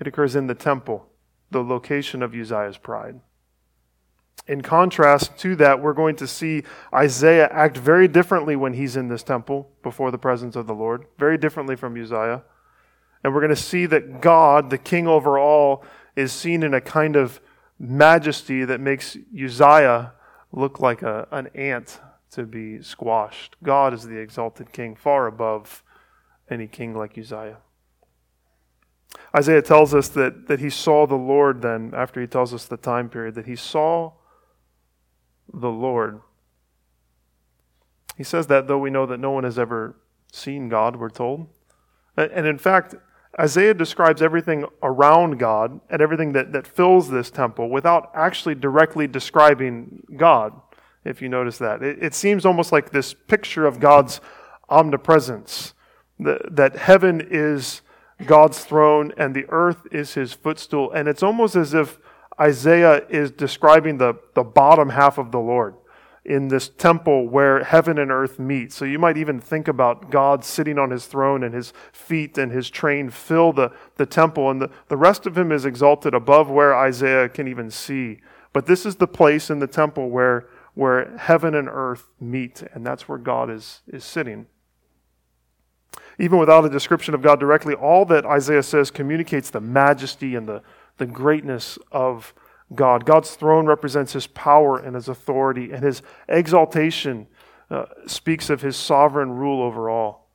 It 0.00 0.06
occurs 0.06 0.34
in 0.34 0.48
the 0.48 0.54
temple, 0.54 1.08
the 1.52 1.62
location 1.62 2.22
of 2.22 2.34
Uzziah's 2.34 2.78
pride. 2.78 3.20
In 4.48 4.62
contrast 4.62 5.38
to 5.38 5.54
that, 5.56 5.80
we're 5.80 5.92
going 5.92 6.16
to 6.16 6.26
see 6.26 6.64
Isaiah 6.92 7.48
act 7.52 7.76
very 7.76 8.08
differently 8.08 8.56
when 8.56 8.74
he's 8.74 8.96
in 8.96 9.08
this 9.08 9.22
temple 9.22 9.70
before 9.82 10.10
the 10.10 10.18
presence 10.18 10.56
of 10.56 10.66
the 10.66 10.74
Lord, 10.74 11.06
very 11.16 11.38
differently 11.38 11.76
from 11.76 12.00
Uzziah. 12.00 12.42
And 13.22 13.32
we're 13.32 13.40
going 13.40 13.54
to 13.54 13.56
see 13.56 13.86
that 13.86 14.20
God, 14.20 14.70
the 14.70 14.78
king 14.78 15.06
over 15.06 15.38
all, 15.38 15.84
is 16.16 16.32
seen 16.32 16.64
in 16.64 16.74
a 16.74 16.80
kind 16.80 17.14
of 17.14 17.40
majesty 17.78 18.64
that 18.64 18.80
makes 18.80 19.16
Uzziah 19.32 20.12
look 20.50 20.80
like 20.80 21.02
a, 21.02 21.28
an 21.30 21.48
ant 21.54 22.00
to 22.32 22.44
be 22.44 22.82
squashed. 22.82 23.56
God 23.62 23.94
is 23.94 24.04
the 24.04 24.16
exalted 24.16 24.72
king, 24.72 24.96
far 24.96 25.26
above 25.26 25.84
any 26.50 26.66
king 26.66 26.96
like 26.96 27.16
Uzziah. 27.16 27.58
Isaiah 29.34 29.62
tells 29.62 29.94
us 29.94 30.08
that, 30.10 30.48
that 30.48 30.60
he 30.60 30.70
saw 30.70 31.06
the 31.06 31.14
Lord 31.14 31.62
then, 31.62 31.92
after 31.96 32.20
he 32.20 32.26
tells 32.26 32.52
us 32.52 32.66
the 32.66 32.76
time 32.76 33.08
period, 33.08 33.34
that 33.34 33.46
he 33.46 33.56
saw 33.56 34.12
the 35.52 35.70
Lord. 35.70 36.20
He 38.16 38.24
says 38.24 38.46
that 38.48 38.68
though 38.68 38.78
we 38.78 38.90
know 38.90 39.06
that 39.06 39.20
no 39.20 39.30
one 39.30 39.44
has 39.44 39.58
ever 39.58 39.96
seen 40.30 40.68
God, 40.68 40.96
we're 40.96 41.10
told. 41.10 41.48
And 42.16 42.46
in 42.46 42.58
fact, 42.58 42.94
Isaiah 43.40 43.72
describes 43.72 44.20
everything 44.20 44.66
around 44.82 45.38
God 45.38 45.80
and 45.88 46.02
everything 46.02 46.32
that, 46.32 46.52
that 46.52 46.66
fills 46.66 47.08
this 47.08 47.30
temple 47.30 47.70
without 47.70 48.10
actually 48.14 48.54
directly 48.54 49.06
describing 49.06 50.02
God, 50.16 50.52
if 51.04 51.22
you 51.22 51.30
notice 51.30 51.56
that. 51.58 51.82
It, 51.82 52.02
it 52.02 52.14
seems 52.14 52.44
almost 52.44 52.72
like 52.72 52.90
this 52.90 53.14
picture 53.14 53.66
of 53.66 53.80
God's 53.80 54.20
omnipresence, 54.68 55.72
that, 56.20 56.54
that 56.54 56.76
heaven 56.76 57.26
is 57.30 57.80
God's 58.26 58.64
throne 58.64 59.12
and 59.16 59.34
the 59.34 59.46
earth 59.48 59.86
is 59.90 60.14
his 60.14 60.32
footstool. 60.32 60.90
And 60.92 61.08
it's 61.08 61.22
almost 61.22 61.56
as 61.56 61.74
if 61.74 61.98
Isaiah 62.40 63.06
is 63.08 63.30
describing 63.30 63.98
the, 63.98 64.14
the 64.34 64.42
bottom 64.42 64.90
half 64.90 65.18
of 65.18 65.32
the 65.32 65.38
Lord 65.38 65.74
in 66.24 66.48
this 66.48 66.68
temple 66.68 67.28
where 67.28 67.64
heaven 67.64 67.98
and 67.98 68.10
earth 68.10 68.38
meet. 68.38 68.72
So 68.72 68.84
you 68.84 68.98
might 68.98 69.16
even 69.16 69.40
think 69.40 69.66
about 69.66 70.10
God 70.10 70.44
sitting 70.44 70.78
on 70.78 70.90
his 70.90 71.06
throne 71.06 71.42
and 71.42 71.54
his 71.54 71.72
feet 71.92 72.38
and 72.38 72.52
his 72.52 72.70
train 72.70 73.10
fill 73.10 73.52
the, 73.52 73.72
the 73.96 74.06
temple, 74.06 74.50
and 74.50 74.60
the, 74.60 74.70
the 74.88 74.96
rest 74.96 75.26
of 75.26 75.36
him 75.36 75.50
is 75.50 75.64
exalted 75.64 76.14
above 76.14 76.48
where 76.48 76.76
Isaiah 76.76 77.28
can 77.28 77.48
even 77.48 77.70
see. 77.70 78.20
But 78.52 78.66
this 78.66 78.86
is 78.86 78.96
the 78.96 79.08
place 79.08 79.50
in 79.50 79.58
the 79.58 79.66
temple 79.66 80.10
where, 80.10 80.48
where 80.74 81.16
heaven 81.16 81.54
and 81.54 81.68
earth 81.68 82.08
meet, 82.20 82.62
and 82.72 82.86
that's 82.86 83.08
where 83.08 83.18
God 83.18 83.50
is, 83.50 83.80
is 83.88 84.04
sitting. 84.04 84.46
Even 86.18 86.38
without 86.38 86.64
a 86.64 86.70
description 86.70 87.14
of 87.14 87.22
God 87.22 87.40
directly, 87.40 87.74
all 87.74 88.04
that 88.06 88.26
Isaiah 88.26 88.62
says 88.62 88.90
communicates 88.90 89.50
the 89.50 89.60
majesty 89.60 90.34
and 90.34 90.48
the, 90.48 90.62
the 90.98 91.06
greatness 91.06 91.78
of 91.90 92.34
God. 92.74 93.04
God's 93.04 93.34
throne 93.34 93.66
represents 93.66 94.12
his 94.12 94.26
power 94.26 94.78
and 94.78 94.94
his 94.94 95.08
authority, 95.08 95.72
and 95.72 95.82
his 95.82 96.02
exaltation 96.28 97.26
uh, 97.70 97.86
speaks 98.06 98.50
of 98.50 98.62
his 98.62 98.76
sovereign 98.76 99.32
rule 99.32 99.62
over 99.62 99.88
all. 99.88 100.28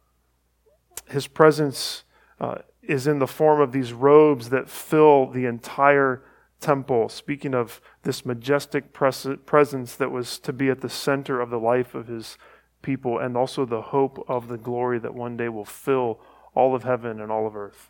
His 1.10 1.27
presence 1.27 2.03
uh, 2.39 2.60
is 2.81 3.07
in 3.07 3.19
the 3.19 3.27
form 3.27 3.62
of 3.62 3.72
these 3.72 3.93
robes 3.93 4.50
that 4.50 4.69
fill 4.69 5.27
the 5.27 5.46
entire 5.46 6.24
temple, 6.60 7.10
speaking 7.10 7.53
of 7.53 7.79
this 8.03 8.25
majestic 8.25 8.93
pres- 8.93 9.27
presence 9.46 9.96
that 9.96 10.12
was 10.12 10.39
to 10.39 10.51
be 10.51 10.69
at 10.69 10.81
the 10.81 10.89
center 10.89 11.39
of 11.39 11.50
the 11.50 11.60
life 11.60 11.93
of 11.93 12.07
his 12.07 12.38
people, 12.81 13.19
and 13.19 13.36
also 13.36 13.65
the 13.65 13.81
hope 13.81 14.24
of 14.27 14.48
the 14.48 14.57
glory 14.57 15.00
that 15.00 15.13
one 15.13 15.38
day 15.38 15.50
will 15.50 15.65
fill 15.65 16.19
all 16.53 16.75
of 16.75 16.84
heaven 16.84 17.22
and 17.22 17.31
all 17.31 17.46
of 17.48 17.55
earth. 17.55 17.89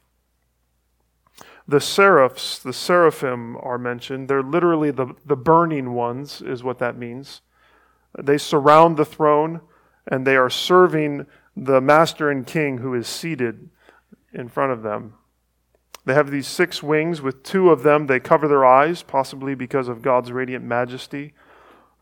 The 1.67 1.81
seraphs, 1.81 2.59
the 2.59 2.73
seraphim 2.73 3.57
are 3.57 3.77
mentioned. 3.77 4.27
They're 4.27 4.41
literally 4.41 4.91
the, 4.91 5.15
the 5.25 5.35
burning 5.35 5.93
ones, 5.93 6.41
is 6.41 6.63
what 6.63 6.79
that 6.79 6.97
means. 6.97 7.41
They 8.17 8.37
surround 8.37 8.97
the 8.97 9.05
throne 9.05 9.61
and 10.07 10.25
they 10.25 10.35
are 10.35 10.49
serving 10.49 11.27
the 11.55 11.81
master 11.81 12.29
and 12.29 12.47
king 12.47 12.77
who 12.79 12.93
is 12.93 13.07
seated 13.07 13.69
in 14.33 14.47
front 14.47 14.71
of 14.71 14.81
them. 14.83 15.15
They 16.05 16.13
have 16.13 16.31
these 16.31 16.47
six 16.47 16.81
wings. 16.81 17.21
With 17.21 17.43
two 17.43 17.69
of 17.69 17.83
them, 17.83 18.07
they 18.07 18.19
cover 18.19 18.47
their 18.47 18.63
eyes, 18.63 19.03
possibly 19.03 19.55
because 19.55 19.89
of 19.89 20.01
God's 20.01 20.31
radiant 20.31 20.63
majesty, 20.63 21.33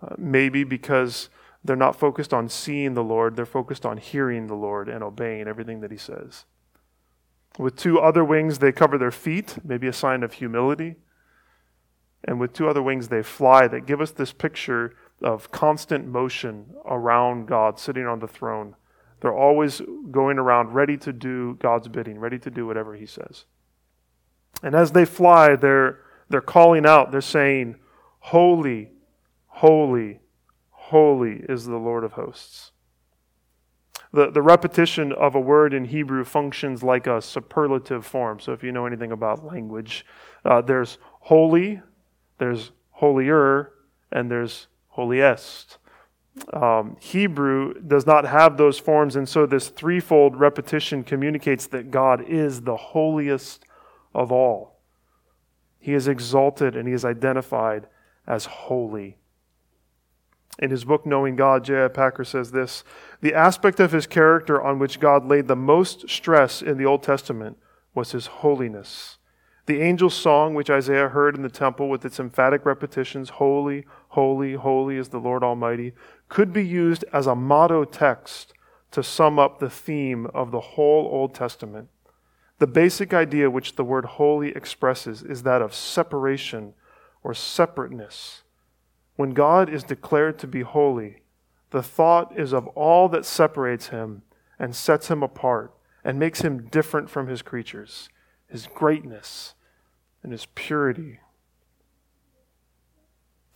uh, 0.01 0.13
maybe 0.17 0.63
because 0.63 1.29
they're 1.65 1.75
not 1.75 2.00
focused 2.00 2.34
on 2.34 2.48
seeing 2.48 2.93
the 2.93 3.03
Lord, 3.03 3.36
they're 3.36 3.45
focused 3.45 3.86
on 3.86 3.98
hearing 3.98 4.48
the 4.48 4.55
Lord 4.55 4.88
and 4.88 5.03
obeying 5.03 5.48
everything 5.48 5.81
that 5.81 5.91
He 5.91 5.98
says. 5.98 6.45
With 7.57 7.75
two 7.75 8.00
other 8.00 8.24
wings, 8.24 8.60
they 8.60 8.72
cover 8.72 8.98
their 8.98 9.12
feet, 9.12 9.57
maybe 9.63 9.88
a 9.88 9.93
sign 9.93 10.24
of 10.24 10.34
humility. 10.34 10.95
And 12.24 12.39
with 12.39 12.53
two 12.53 12.67
other 12.67 12.81
wings, 12.81 13.07
they 13.07 13.24
fly 13.24 13.67
that 13.67 13.86
give 13.86 14.01
us 14.01 14.12
this 14.12 14.34
picture 14.34 14.95
of 15.22 15.51
constant 15.51 16.07
motion 16.07 16.74
around 16.86 17.48
God 17.48 17.79
sitting 17.79 18.05
on 18.05 18.19
the 18.19 18.27
throne. 18.27 18.75
They're 19.22 19.36
always 19.36 19.81
going 20.12 20.38
around 20.38 20.74
ready 20.74 20.98
to 20.98 21.13
do 21.13 21.55
God's 21.55 21.88
bidding, 21.88 22.19
ready 22.19 22.38
to 22.39 22.51
do 22.51 22.67
whatever 22.67 22.95
He 22.95 23.05
says. 23.05 23.45
And 24.62 24.75
as 24.75 24.91
they 24.91 25.05
fly, 25.05 25.55
they're, 25.55 26.00
they're 26.29 26.41
calling 26.41 26.86
out, 26.86 27.12
they're 27.12 27.22
saying, 27.22 27.77
Holy, 28.19 28.91
holy, 29.48 30.19
holy 30.89 31.43
is 31.49 31.65
the 31.65 31.77
Lord 31.77 32.03
of 32.03 32.13
hosts. 32.13 32.71
The, 34.13 34.31
the 34.31 34.41
repetition 34.41 35.11
of 35.11 35.35
a 35.35 35.39
word 35.39 35.73
in 35.73 35.85
Hebrew 35.85 36.23
functions 36.23 36.83
like 36.83 37.07
a 37.07 37.21
superlative 37.21 38.05
form. 38.05 38.39
So, 38.39 38.53
if 38.53 38.63
you 38.63 38.71
know 38.71 38.85
anything 38.85 39.11
about 39.11 39.45
language, 39.45 40.05
uh, 40.45 40.61
there's 40.61 40.97
holy, 41.21 41.81
there's 42.37 42.71
holier, 42.91 43.73
and 44.11 44.31
there's 44.31 44.67
holiest. 44.89 45.77
Um, 46.53 46.97
Hebrew 46.99 47.73
does 47.81 48.05
not 48.05 48.25
have 48.25 48.57
those 48.57 48.77
forms, 48.77 49.15
and 49.15 49.27
so 49.27 49.45
this 49.45 49.69
threefold 49.69 50.37
repetition 50.37 51.03
communicates 51.03 51.67
that 51.67 51.91
God 51.91 52.21
is 52.27 52.61
the 52.61 52.75
holiest 52.75 53.65
of 54.13 54.31
all. 54.31 54.79
He 55.79 55.93
is 55.93 56.07
exalted 56.07 56.75
and 56.75 56.87
he 56.87 56.93
is 56.93 57.05
identified 57.05 57.87
as 58.25 58.45
holy. 58.45 59.17
In 60.57 60.71
his 60.71 60.85
book, 60.85 61.05
Knowing 61.05 61.35
God, 61.35 61.65
J.I. 61.65 61.89
Packer 61.89 62.24
says 62.24 62.51
this 62.51 62.83
The 63.21 63.33
aspect 63.33 63.79
of 63.79 63.91
his 63.91 64.07
character 64.07 64.62
on 64.62 64.79
which 64.79 65.00
God 65.00 65.25
laid 65.25 65.47
the 65.47 65.55
most 65.55 66.09
stress 66.09 66.62
in 66.62 66.77
the 66.77 66.85
Old 66.85 67.03
Testament 67.03 67.57
was 67.93 68.12
his 68.12 68.27
holiness. 68.27 69.17
The 69.65 69.81
angel's 69.81 70.13
song, 70.13 70.53
which 70.53 70.69
Isaiah 70.69 71.09
heard 71.09 71.35
in 71.35 71.41
the 71.41 71.50
temple 71.50 71.89
with 71.89 72.05
its 72.05 72.19
emphatic 72.19 72.65
repetitions, 72.65 73.29
Holy, 73.31 73.85
holy, 74.09 74.53
holy 74.53 74.97
is 74.97 75.09
the 75.09 75.17
Lord 75.17 75.43
Almighty, 75.43 75.93
could 76.29 76.53
be 76.53 76.65
used 76.65 77.03
as 77.12 77.25
a 77.25 77.35
motto 77.35 77.83
text 77.83 78.53
to 78.91 79.01
sum 79.03 79.39
up 79.39 79.59
the 79.59 79.69
theme 79.69 80.27
of 80.27 80.51
the 80.51 80.59
whole 80.62 81.09
Old 81.12 81.33
Testament 81.33 81.89
The 82.59 82.67
basic 82.67 83.13
idea 83.13 83.50
which 83.50 83.75
the 83.75 83.83
word 83.83 84.05
holy 84.05 84.50
expresses 84.50 85.21
is 85.21 85.43
that 85.43 85.62
of 85.62 85.74
separation 85.74 86.74
or 87.24 87.33
separateness. 87.33 88.43
When 89.15 89.31
God 89.31 89.69
is 89.69 89.84
declared 89.84 90.38
to 90.39 90.48
be 90.48 90.62
holy, 90.62 91.22
the 91.72 91.84
thought 91.84 92.38
is 92.38 92.53
of 92.53 92.67
all 92.67 93.10
that 93.10 93.25
separates 93.25 93.88
him 93.88 94.24
and 94.60 94.75
sets 94.75 95.10
him 95.10 95.24
apart 95.24 95.74
and 96.03 96.19
makes 96.19 96.41
him 96.41 96.67
different 96.67 97.10
from 97.10 97.27
his 97.27 97.41
creatures, 97.41 98.10
his 98.48 98.67
greatness 98.67 99.55
and 100.22 100.31
his 100.31 100.45
purity. 100.55 101.19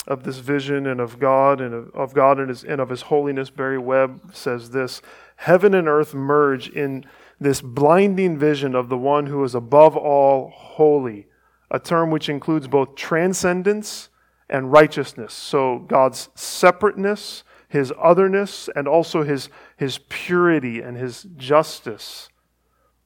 Of 0.07 0.23
this 0.23 0.39
vision 0.39 0.87
and 0.87 0.99
of 0.99 1.19
God 1.19 1.61
and 1.61 1.73
of, 1.73 1.89
of 1.93 2.13
God 2.13 2.39
and, 2.39 2.49
his, 2.49 2.63
and 2.63 2.81
of 2.81 2.89
his 2.89 3.03
holiness, 3.03 3.49
Barry 3.49 3.77
Webb 3.77 4.31
says 4.33 4.71
this 4.71 5.01
Heaven 5.35 5.73
and 5.75 5.87
earth 5.87 6.13
merge 6.13 6.69
in 6.69 7.05
this 7.39 7.61
blinding 7.61 8.37
vision 8.37 8.75
of 8.75 8.89
the 8.89 8.97
one 8.97 9.27
who 9.27 9.43
is 9.43 9.53
above 9.53 9.95
all 9.95 10.49
holy, 10.49 11.27
a 11.69 11.79
term 11.79 12.09
which 12.09 12.27
includes 12.27 12.67
both 12.67 12.95
transcendence 12.95 14.08
and 14.49 14.71
righteousness. 14.71 15.33
So 15.33 15.79
God's 15.79 16.29
separateness, 16.35 17.43
his 17.67 17.93
otherness, 18.01 18.69
and 18.75 18.87
also 18.87 19.23
his, 19.23 19.49
his 19.77 19.99
purity 20.09 20.81
and 20.81 20.97
his 20.97 21.27
justice. 21.37 22.29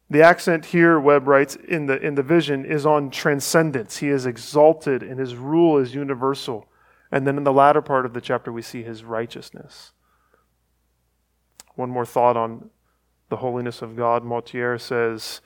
The 0.09 0.21
accent 0.21 0.65
here, 0.67 0.99
Webb 0.99 1.27
writes, 1.27 1.55
in 1.55 1.87
the, 1.87 1.99
in 1.99 2.15
the 2.15 2.23
vision 2.23 2.65
is 2.65 2.85
on 2.85 3.09
transcendence. 3.09 3.97
He 3.97 4.09
is 4.09 4.25
exalted 4.25 5.01
and 5.01 5.19
his 5.19 5.35
rule 5.35 5.77
is 5.77 5.95
universal. 5.95 6.69
And 7.11 7.25
then 7.27 7.37
in 7.37 7.43
the 7.43 7.53
latter 7.53 7.81
part 7.81 8.05
of 8.05 8.13
the 8.13 8.21
chapter, 8.21 8.51
we 8.51 8.61
see 8.61 8.83
his 8.83 9.03
righteousness. 9.03 9.91
One 11.75 11.89
more 11.89 12.05
thought 12.05 12.37
on 12.37 12.69
the 13.29 13.37
holiness 13.37 13.81
of 13.81 13.95
God. 13.95 14.23
Motyer 14.23 14.77
says 14.77 15.41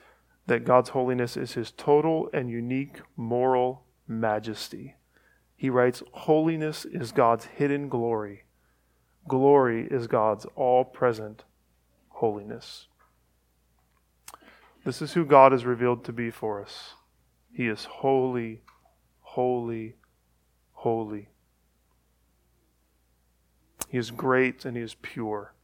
that 0.46 0.64
God's 0.64 0.90
holiness 0.90 1.36
is 1.36 1.54
his 1.54 1.70
total 1.70 2.28
and 2.34 2.50
unique 2.50 3.00
moral 3.16 3.84
majesty. 4.06 4.97
He 5.58 5.70
writes, 5.70 6.04
Holiness 6.12 6.84
is 6.84 7.10
God's 7.10 7.46
hidden 7.46 7.88
glory. 7.88 8.44
Glory 9.26 9.88
is 9.90 10.06
God's 10.06 10.46
all 10.54 10.84
present 10.84 11.42
holiness. 12.10 12.86
This 14.84 15.02
is 15.02 15.14
who 15.14 15.26
God 15.26 15.52
is 15.52 15.64
revealed 15.64 16.04
to 16.04 16.12
be 16.12 16.30
for 16.30 16.62
us. 16.62 16.94
He 17.52 17.66
is 17.66 17.84
holy, 17.86 18.62
holy, 19.20 19.96
holy. 20.74 21.28
He 23.88 23.98
is 23.98 24.12
great 24.12 24.64
and 24.64 24.76
he 24.76 24.82
is 24.84 24.94
pure. 24.94 25.54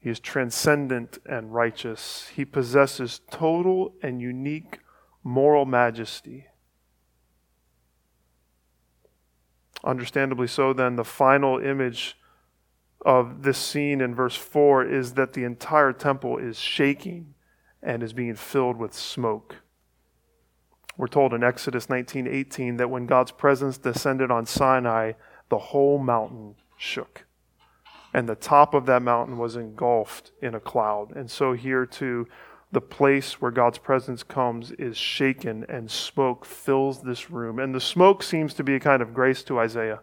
He 0.00 0.10
is 0.10 0.20
transcendent 0.20 1.16
and 1.24 1.54
righteous. 1.54 2.30
He 2.36 2.44
possesses 2.44 3.22
total 3.30 3.94
and 4.02 4.20
unique 4.20 4.80
moral 5.24 5.64
majesty. 5.64 6.47
Understandably 9.84 10.46
so, 10.46 10.72
then, 10.72 10.96
the 10.96 11.04
final 11.04 11.58
image 11.58 12.18
of 13.04 13.42
this 13.42 13.58
scene 13.58 14.00
in 14.00 14.14
verse 14.14 14.34
4 14.34 14.84
is 14.84 15.14
that 15.14 15.32
the 15.32 15.44
entire 15.44 15.92
temple 15.92 16.36
is 16.38 16.58
shaking 16.58 17.34
and 17.82 18.02
is 18.02 18.12
being 18.12 18.34
filled 18.34 18.76
with 18.76 18.92
smoke. 18.92 19.56
We're 20.96 21.06
told 21.06 21.32
in 21.32 21.44
Exodus 21.44 21.88
19:18 21.88 22.76
that 22.78 22.90
when 22.90 23.06
God's 23.06 23.30
presence 23.30 23.78
descended 23.78 24.32
on 24.32 24.46
Sinai, 24.46 25.12
the 25.48 25.58
whole 25.58 25.98
mountain 25.98 26.56
shook. 26.76 27.24
And 28.12 28.28
the 28.28 28.34
top 28.34 28.74
of 28.74 28.86
that 28.86 29.02
mountain 29.02 29.38
was 29.38 29.54
engulfed 29.54 30.32
in 30.42 30.54
a 30.56 30.60
cloud. 30.60 31.14
And 31.14 31.30
so 31.30 31.52
here 31.52 31.86
too, 31.86 32.26
the 32.70 32.80
place 32.80 33.40
where 33.40 33.50
God's 33.50 33.78
presence 33.78 34.22
comes 34.22 34.72
is 34.72 34.96
shaken 34.96 35.64
and 35.68 35.90
smoke 35.90 36.44
fills 36.44 37.02
this 37.02 37.30
room. 37.30 37.58
And 37.58 37.74
the 37.74 37.80
smoke 37.80 38.22
seems 38.22 38.52
to 38.54 38.64
be 38.64 38.74
a 38.74 38.80
kind 38.80 39.00
of 39.00 39.14
grace 39.14 39.42
to 39.44 39.58
Isaiah 39.58 40.00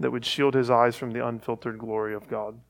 that 0.00 0.10
would 0.10 0.24
shield 0.24 0.54
his 0.54 0.70
eyes 0.70 0.96
from 0.96 1.12
the 1.12 1.24
unfiltered 1.24 1.78
glory 1.78 2.14
of 2.14 2.28
God. 2.28 2.60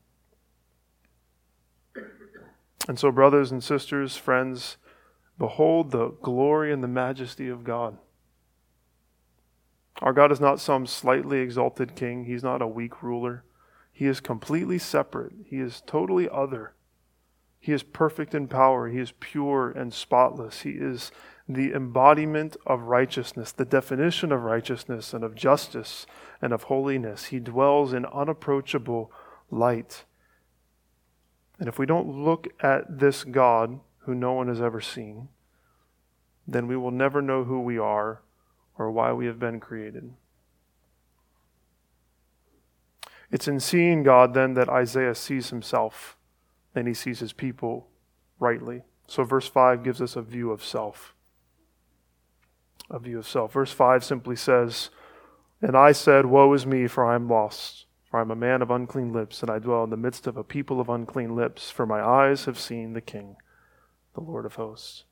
And 2.87 2.99
so, 2.99 3.11
brothers 3.11 3.51
and 3.51 3.63
sisters, 3.63 4.15
friends, 4.15 4.77
behold 5.39 5.89
the 5.89 6.09
glory 6.21 6.71
and 6.71 6.83
the 6.83 6.87
majesty 6.87 7.49
of 7.49 7.63
God. 7.63 7.97
Our 10.01 10.13
God 10.13 10.31
is 10.31 10.39
not 10.39 10.59
some 10.59 10.85
slightly 10.85 11.39
exalted 11.39 11.95
king, 11.95 12.25
He's 12.25 12.43
not 12.43 12.61
a 12.61 12.67
weak 12.67 13.01
ruler. 13.01 13.43
He 13.91 14.05
is 14.05 14.19
completely 14.19 14.77
separate, 14.77 15.33
He 15.45 15.59
is 15.59 15.81
totally 15.87 16.29
other. 16.29 16.74
He 17.65 17.71
is 17.73 17.81
perfect 17.81 18.35
in 18.35 18.47
power, 18.47 18.89
He 18.89 18.99
is 18.99 19.13
pure 19.19 19.71
and 19.71 19.91
spotless. 19.91 20.61
He 20.61 20.73
is 20.73 21.11
the 21.49 21.73
embodiment 21.73 22.55
of 22.63 22.83
righteousness, 22.83 23.51
the 23.51 23.65
definition 23.65 24.31
of 24.31 24.43
righteousness 24.43 25.15
and 25.15 25.23
of 25.23 25.33
justice 25.33 26.05
and 26.43 26.53
of 26.53 26.63
holiness. 26.63 27.25
He 27.25 27.39
dwells 27.39 27.91
in 27.91 28.05
unapproachable 28.05 29.11
light. 29.49 30.05
And 31.57 31.67
if 31.67 31.79
we 31.79 31.87
don't 31.87 32.23
look 32.23 32.49
at 32.59 32.99
this 32.99 33.23
God 33.23 33.79
who 34.01 34.13
no 34.13 34.33
one 34.33 34.47
has 34.47 34.61
ever 34.61 34.79
seen, 34.79 35.29
then 36.47 36.67
we 36.67 36.77
will 36.77 36.91
never 36.91 37.19
know 37.19 37.45
who 37.45 37.61
we 37.61 37.79
are 37.79 38.21
or 38.77 38.91
why 38.91 39.11
we 39.11 39.25
have 39.25 39.39
been 39.39 39.59
created. 39.59 40.13
It's 43.31 43.47
in 43.47 43.59
seeing 43.59 44.03
God 44.03 44.35
then 44.35 44.53
that 44.53 44.69
Isaiah 44.69 45.15
sees 45.15 45.49
himself 45.49 46.15
and 46.75 46.87
he 46.87 46.93
sees 46.93 47.19
his 47.19 47.33
people 47.33 47.87
rightly. 48.39 48.83
So, 49.07 49.23
verse 49.23 49.47
5 49.47 49.83
gives 49.83 50.01
us 50.01 50.15
a 50.15 50.21
view 50.21 50.51
of 50.51 50.63
self. 50.63 51.13
A 52.89 52.99
view 52.99 53.19
of 53.19 53.27
self. 53.27 53.53
Verse 53.53 53.71
5 53.71 54.03
simply 54.03 54.35
says, 54.35 54.89
And 55.61 55.75
I 55.75 55.91
said, 55.91 56.25
Woe 56.25 56.53
is 56.53 56.65
me, 56.65 56.87
for 56.87 57.05
I 57.05 57.15
am 57.15 57.29
lost. 57.29 57.85
For 58.09 58.19
I 58.19 58.21
am 58.21 58.31
a 58.31 58.35
man 58.35 58.61
of 58.61 58.71
unclean 58.71 59.13
lips, 59.13 59.41
and 59.41 59.49
I 59.49 59.59
dwell 59.59 59.83
in 59.83 59.89
the 59.89 59.97
midst 59.97 60.27
of 60.27 60.37
a 60.37 60.43
people 60.43 60.79
of 60.79 60.89
unclean 60.89 61.35
lips, 61.35 61.71
for 61.71 61.85
my 61.85 62.01
eyes 62.01 62.45
have 62.45 62.59
seen 62.59 62.93
the 62.93 63.01
King, 63.01 63.37
the 64.13 64.21
Lord 64.21 64.45
of 64.45 64.55
hosts. 64.55 65.05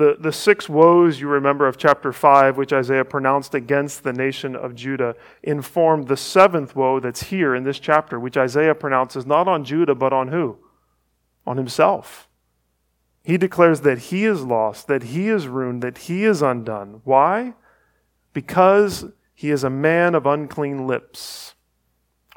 The, 0.00 0.16
the 0.18 0.32
six 0.32 0.66
woes 0.66 1.20
you 1.20 1.28
remember 1.28 1.66
of 1.66 1.76
chapter 1.76 2.10
5, 2.10 2.56
which 2.56 2.72
Isaiah 2.72 3.04
pronounced 3.04 3.54
against 3.54 4.02
the 4.02 4.14
nation 4.14 4.56
of 4.56 4.74
Judah, 4.74 5.14
inform 5.42 6.04
the 6.04 6.16
seventh 6.16 6.74
woe 6.74 7.00
that's 7.00 7.24
here 7.24 7.54
in 7.54 7.64
this 7.64 7.78
chapter, 7.78 8.18
which 8.18 8.38
Isaiah 8.38 8.74
pronounces 8.74 9.26
not 9.26 9.46
on 9.46 9.62
Judah, 9.62 9.94
but 9.94 10.14
on 10.14 10.28
who? 10.28 10.56
On 11.46 11.58
himself. 11.58 12.30
He 13.24 13.36
declares 13.36 13.82
that 13.82 13.98
he 13.98 14.24
is 14.24 14.42
lost, 14.42 14.86
that 14.86 15.02
he 15.02 15.28
is 15.28 15.46
ruined, 15.46 15.82
that 15.82 15.98
he 15.98 16.24
is 16.24 16.40
undone. 16.40 17.02
Why? 17.04 17.52
Because 18.32 19.04
he 19.34 19.50
is 19.50 19.64
a 19.64 19.68
man 19.68 20.14
of 20.14 20.24
unclean 20.24 20.86
lips. 20.86 21.56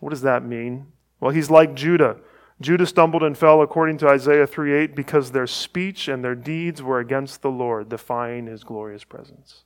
What 0.02 0.10
does 0.10 0.24
that 0.24 0.44
mean? 0.44 0.88
Well, 1.22 1.32
he's 1.32 1.50
like 1.50 1.76
Judah. 1.76 2.18
Judah 2.62 2.86
stumbled 2.86 3.24
and 3.24 3.38
fell 3.38 3.62
according 3.62 3.98
to 4.00 4.08
Isaiah 4.08 4.48
3:8 4.48 4.96
because 4.96 5.32
their 5.32 5.48
speech 5.48 6.08
and 6.08 6.24
their 6.24 6.36
deeds 6.36 6.82
were 6.82 7.00
against 7.00 7.42
the 7.42 7.52
Lord, 7.52 7.90
defying 7.90 8.46
his 8.46 8.64
glorious 8.64 9.04
presence. 9.04 9.64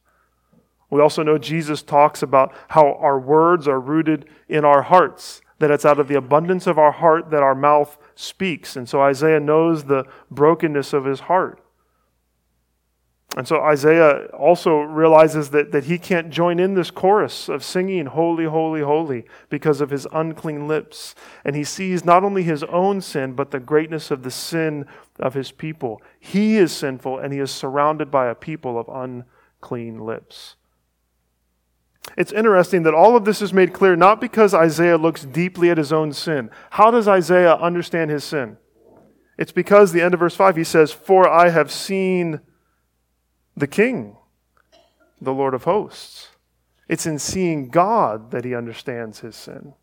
We 0.90 1.02
also 1.02 1.22
know 1.22 1.38
Jesus 1.38 1.84
talks 1.84 2.24
about 2.24 2.54
how 2.70 2.94
our 2.94 3.20
words 3.20 3.68
are 3.68 3.80
rooted 3.80 4.26
in 4.48 4.64
our 4.64 4.84
hearts, 4.84 5.42
that 5.60 5.70
it's 5.70 5.86
out 5.86 6.00
of 6.00 6.08
the 6.08 6.16
abundance 6.16 6.66
of 6.66 6.80
our 6.80 6.94
heart 6.94 7.30
that 7.32 7.44
our 7.44 7.56
mouth 7.56 7.98
speaks. 8.16 8.76
And 8.76 8.88
so 8.88 9.02
Isaiah 9.02 9.40
knows 9.40 9.84
the 9.84 10.06
brokenness 10.32 10.94
of 10.94 11.06
his 11.06 11.22
heart. 11.22 11.60
And 13.36 13.48
so 13.48 13.62
Isaiah 13.62 14.28
also 14.28 14.80
realizes 14.80 15.50
that, 15.50 15.72
that 15.72 15.84
he 15.84 16.00
can't 16.00 16.30
join 16.30 16.60
in 16.60 16.74
this 16.74 16.90
chorus 16.90 17.50
of 17.50 17.64
singing, 17.64 18.06
Holy, 18.08 18.46
Holy, 18.46 18.82
Holy, 18.82 19.26
because 19.50 19.82
of 19.82 19.90
his 19.90 20.08
unclean 20.14 20.68
lips. 20.68 21.14
And 21.44 21.56
he 21.56 21.64
sees 21.64 22.06
not 22.06 22.24
only 22.24 22.44
his 22.44 22.64
own 22.64 23.02
sin, 23.02 23.34
but 23.34 23.52
the 23.52 23.60
greatness 23.60 24.12
of 24.12 24.24
the 24.24 24.32
sin 24.32 24.86
of 25.20 25.34
his 25.34 25.52
people. 25.52 26.02
He 26.20 26.58
is 26.58 26.72
sinful, 26.72 27.20
and 27.20 27.34
he 27.34 27.40
is 27.40 27.52
surrounded 27.52 28.10
by 28.10 28.28
a 28.28 28.36
people 28.36 28.80
of 28.80 28.88
unclean 28.88 30.00
lips. 30.00 30.56
It's 32.16 32.32
interesting 32.32 32.84
that 32.84 32.94
all 32.94 33.18
of 33.18 33.26
this 33.26 33.42
is 33.42 33.54
made 33.54 33.74
clear 33.74 33.96
not 33.96 34.22
because 34.22 34.54
Isaiah 34.54 34.98
looks 34.98 35.26
deeply 35.26 35.70
at 35.70 35.78
his 35.78 35.92
own 35.92 36.14
sin. 36.14 36.50
How 36.72 36.90
does 36.90 37.08
Isaiah 37.08 37.56
understand 37.56 38.10
his 38.10 38.24
sin? 38.24 38.58
It's 39.38 39.52
because 39.52 39.92
the 39.92 40.02
end 40.02 40.14
of 40.14 40.22
verse 40.22 40.36
5 40.36 40.56
he 40.56 40.64
says, 40.64 40.92
For 40.92 41.28
I 41.28 41.50
have 41.50 41.72
seen 41.72 42.40
the 43.58 43.68
King, 43.68 44.16
the 45.20 45.34
Lord 45.34 45.56
of 45.56 45.64
hosts. 45.64 46.30
It's 46.88 47.08
in 47.08 47.18
seeing 47.18 47.70
God 47.70 48.30
that 48.30 48.46
he 48.46 48.54
understands 48.56 49.20
his 49.20 49.36
sin. 49.36 49.74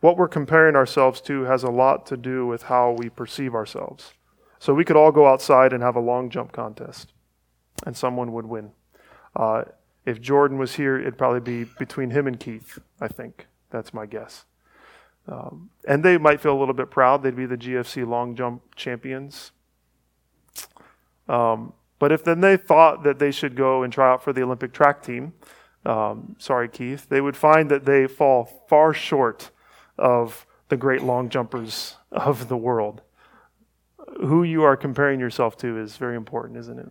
What 0.00 0.18
we're 0.18 0.28
comparing 0.28 0.76
ourselves 0.76 1.20
to 1.22 1.42
has 1.44 1.62
a 1.62 1.70
lot 1.70 2.06
to 2.06 2.16
do 2.16 2.46
with 2.46 2.64
how 2.64 2.92
we 2.92 3.08
perceive 3.08 3.54
ourselves. 3.54 4.12
So 4.58 4.74
we 4.74 4.84
could 4.84 4.96
all 4.96 5.10
go 5.10 5.26
outside 5.26 5.72
and 5.72 5.82
have 5.82 5.96
a 5.96 6.00
long 6.00 6.28
jump 6.28 6.52
contest, 6.52 7.12
and 7.86 7.96
someone 7.96 8.32
would 8.32 8.46
win. 8.46 8.72
Uh, 9.34 9.64
if 10.04 10.20
Jordan 10.20 10.58
was 10.58 10.74
here, 10.74 10.98
it'd 10.98 11.18
probably 11.18 11.40
be 11.40 11.70
between 11.78 12.10
him 12.10 12.26
and 12.26 12.38
Keith, 12.38 12.78
I 13.00 13.08
think. 13.08 13.46
That's 13.70 13.94
my 13.94 14.04
guess. 14.04 14.44
Um, 15.26 15.70
and 15.88 16.02
they 16.02 16.18
might 16.18 16.40
feel 16.40 16.56
a 16.56 16.58
little 16.58 16.74
bit 16.74 16.90
proud. 16.90 17.22
They'd 17.22 17.36
be 17.36 17.46
the 17.46 17.56
GFC 17.56 18.06
long 18.06 18.34
jump 18.34 18.74
champions. 18.74 19.52
Um, 21.30 21.72
but 22.00 22.10
if 22.10 22.24
then 22.24 22.40
they 22.40 22.56
thought 22.56 23.04
that 23.04 23.18
they 23.18 23.30
should 23.30 23.54
go 23.54 23.82
and 23.82 23.92
try 23.92 24.10
out 24.10 24.24
for 24.24 24.32
the 24.32 24.42
Olympic 24.42 24.72
track 24.72 25.02
team, 25.02 25.34
um, 25.86 26.34
sorry, 26.38 26.68
Keith, 26.68 27.08
they 27.08 27.20
would 27.20 27.36
find 27.36 27.70
that 27.70 27.84
they 27.84 28.06
fall 28.06 28.64
far 28.68 28.92
short 28.92 29.50
of 29.96 30.44
the 30.68 30.76
great 30.76 31.02
long 31.02 31.28
jumpers 31.28 31.96
of 32.12 32.48
the 32.48 32.56
world. 32.56 33.02
Who 34.18 34.42
you 34.42 34.64
are 34.64 34.76
comparing 34.76 35.20
yourself 35.20 35.56
to 35.58 35.78
is 35.78 35.96
very 35.96 36.16
important, 36.16 36.58
isn't 36.58 36.78
it? 36.78 36.88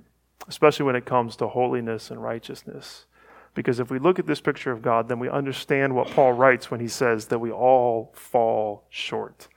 Especially 0.48 0.86
when 0.86 0.96
it 0.96 1.06
comes 1.06 1.36
to 1.36 1.48
holiness 1.48 2.10
and 2.10 2.24
righteousness. 2.24 3.06
Because 3.54 3.80
if 3.80 3.92
we 3.92 4.00
look 4.00 4.20
at 4.20 4.26
this 4.26 4.40
picture 4.40 4.72
of 4.72 4.82
God, 4.82 5.10
then 5.10 5.20
we 5.20 5.28
understand 5.28 5.94
what 5.94 6.10
Paul 6.12 6.34
writes 6.34 6.72
when 6.72 6.80
he 6.80 6.88
says 6.88 7.26
that 7.26 7.40
we 7.40 7.52
all 7.52 8.14
fall 8.16 8.86
short 8.90 9.50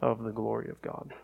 of 0.00 0.24
the 0.24 0.32
glory 0.32 0.68
of 0.68 0.82
God. 0.82 1.14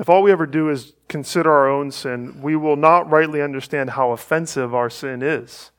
If 0.00 0.08
all 0.08 0.22
we 0.22 0.32
ever 0.32 0.46
do 0.46 0.70
is 0.70 0.94
consider 1.08 1.52
our 1.52 1.68
own 1.68 1.90
sin, 1.90 2.40
we 2.40 2.56
will 2.56 2.76
not 2.76 3.10
rightly 3.10 3.42
understand 3.42 3.90
how 3.90 4.12
offensive 4.12 4.74
our 4.74 4.88
sin 4.88 5.22
is. 5.22 5.72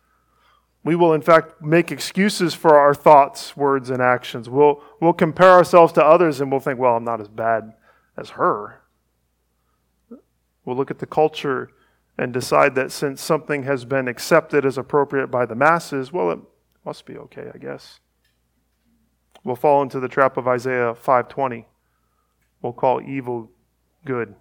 We 0.83 0.95
will, 0.95 1.11
in 1.11 1.23
fact, 1.23 1.59
make 1.59 1.91
excuses 1.91 2.53
for 2.53 2.77
our 2.77 2.93
thoughts, 2.93 3.57
words, 3.57 3.89
and 3.89 3.99
actions. 3.99 4.47
We'll, 4.47 4.83
we'll 4.99 5.13
compare 5.13 5.49
ourselves 5.49 5.91
to 5.93 6.05
others 6.05 6.39
and 6.39 6.51
we'll 6.51 6.59
think, 6.59 6.77
well, 6.77 6.95
I'm 6.95 7.03
not 7.03 7.19
as 7.19 7.29
bad 7.29 7.73
as 8.15 8.31
her. 8.31 8.83
We'll 10.65 10.77
look 10.77 10.91
at 10.91 10.99
the 10.99 11.07
culture 11.07 11.71
and 12.15 12.31
decide 12.31 12.75
that 12.75 12.91
since 12.91 13.21
something 13.21 13.63
has 13.63 13.85
been 13.85 14.07
accepted 14.07 14.67
as 14.67 14.77
appropriate 14.77 15.27
by 15.27 15.47
the 15.47 15.55
masses, 15.55 16.13
well, 16.13 16.29
it 16.29 16.39
must 16.85 17.07
be 17.07 17.17
okay, 17.17 17.49
I 17.51 17.57
guess. 17.57 17.99
We'll 19.43 19.55
fall 19.55 19.81
into 19.81 19.99
the 19.99 20.07
trap 20.07 20.37
of 20.37 20.47
Isaiah 20.47 20.93
5:20. 20.93 21.65
We'll 22.61 22.73
call 22.73 23.01
evil 23.01 23.49
good. 24.05 24.35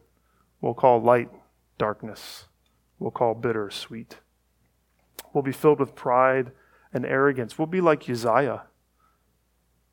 We'll 0.60 0.74
call 0.74 1.00
light 1.00 1.30
darkness. 1.78 2.46
We'll 2.98 3.10
call 3.10 3.34
bitter 3.34 3.70
sweet. 3.70 4.18
We'll 5.32 5.42
be 5.42 5.52
filled 5.52 5.80
with 5.80 5.94
pride 5.94 6.52
and 6.92 7.06
arrogance. 7.06 7.58
We'll 7.58 7.66
be 7.66 7.80
like 7.80 8.08
Uzziah. 8.08 8.64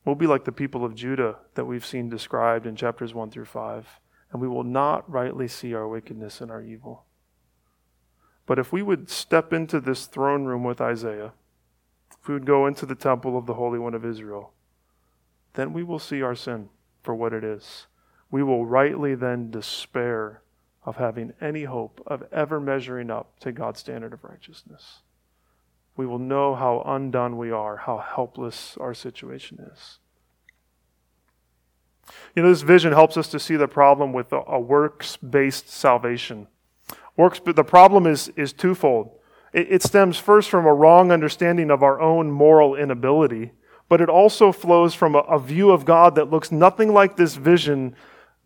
We'll 0.04 0.16
be 0.16 0.28
like 0.28 0.46
the 0.46 0.52
people 0.52 0.84
of 0.84 0.96
Judah 0.96 1.38
that 1.56 1.66
we've 1.66 1.86
seen 1.86 2.10
described 2.10 2.66
in 2.66 2.76
chapters 2.76 3.14
1 3.14 3.30
through 3.30 3.46
5. 3.46 4.00
And 4.32 4.42
we 4.42 4.48
will 4.48 4.64
not 4.64 5.10
rightly 5.10 5.48
see 5.48 5.74
our 5.74 5.88
wickedness 5.88 6.42
and 6.42 6.52
our 6.52 6.62
evil. 6.62 7.06
But 8.46 8.60
if 8.60 8.72
we 8.72 8.82
would 8.82 9.10
step 9.10 9.54
into 9.54 9.80
this 9.80 10.06
throne 10.06 10.46
room 10.46 10.64
with 10.64 10.82
Isaiah, 10.82 11.34
if 12.20 12.28
we 12.28 12.34
would 12.34 12.46
go 12.46 12.66
into 12.66 12.86
the 12.86 12.96
temple 12.96 13.38
of 13.38 13.46
the 13.46 13.54
Holy 13.54 13.80
One 13.80 13.94
of 13.94 14.06
Israel, 14.06 14.54
then 15.54 15.74
we 15.74 15.84
will 15.84 16.00
see 16.00 16.22
our 16.22 16.36
sin 16.36 16.70
for 17.02 17.14
what 17.14 17.34
it 17.34 17.44
is. 17.44 17.88
We 18.30 18.44
will 18.44 18.66
rightly 18.66 19.16
then 19.16 19.52
despair 19.52 20.42
of 20.84 20.98
having 20.98 21.34
any 21.42 21.66
hope 21.66 22.02
of 22.08 22.24
ever 22.32 22.60
measuring 22.60 23.12
up 23.12 23.40
to 23.40 23.52
God's 23.52 23.80
standard 23.80 24.13
of 24.13 24.24
righteousness. 24.24 25.02
We 25.96 26.06
will 26.06 26.20
know 26.20 26.56
how 26.56 26.84
undone 26.86 27.38
we 27.38 27.52
are, 27.52 27.78
how 27.78 27.98
helpless 27.98 28.78
our 28.80 28.94
situation 28.94 29.60
is. 29.74 30.00
You 32.36 32.44
know, 32.44 32.50
this 32.50 32.62
vision 32.62 32.94
helps 32.94 33.18
us 33.18 33.28
to 33.30 33.40
see 33.40 33.56
the 33.56 33.68
problem 33.68 34.13
with 34.13 34.32
a, 34.32 34.42
a 34.48 34.60
works 34.60 35.18
based 35.18 35.70
salvation. 35.70 36.48
Works, 37.18 37.40
but 37.40 37.56
the 37.56 37.63
problem 37.63 38.06
is, 38.06 38.30
is 38.36 38.54
twofold. 38.54 39.12
It, 39.52 39.68
it 39.72 39.84
stems 39.84 40.18
first 40.18 40.50
from 40.50 40.66
a 40.66 40.74
wrong 40.74 41.12
understanding 41.12 41.72
of 41.72 41.84
our 41.84 42.00
own 42.00 42.32
moral 42.32 42.76
inability, 42.76 43.52
but 43.90 44.02
it 44.02 44.10
also 44.10 44.52
flows 44.52 44.94
from 44.94 45.16
a, 45.16 45.20
a 45.20 45.40
view 45.40 45.72
of 45.72 45.84
God 45.84 46.16
that 46.16 46.30
looks 46.30 46.52
nothing 46.52 46.94
like 46.94 47.18
this 47.18 47.36
vision 47.36 47.96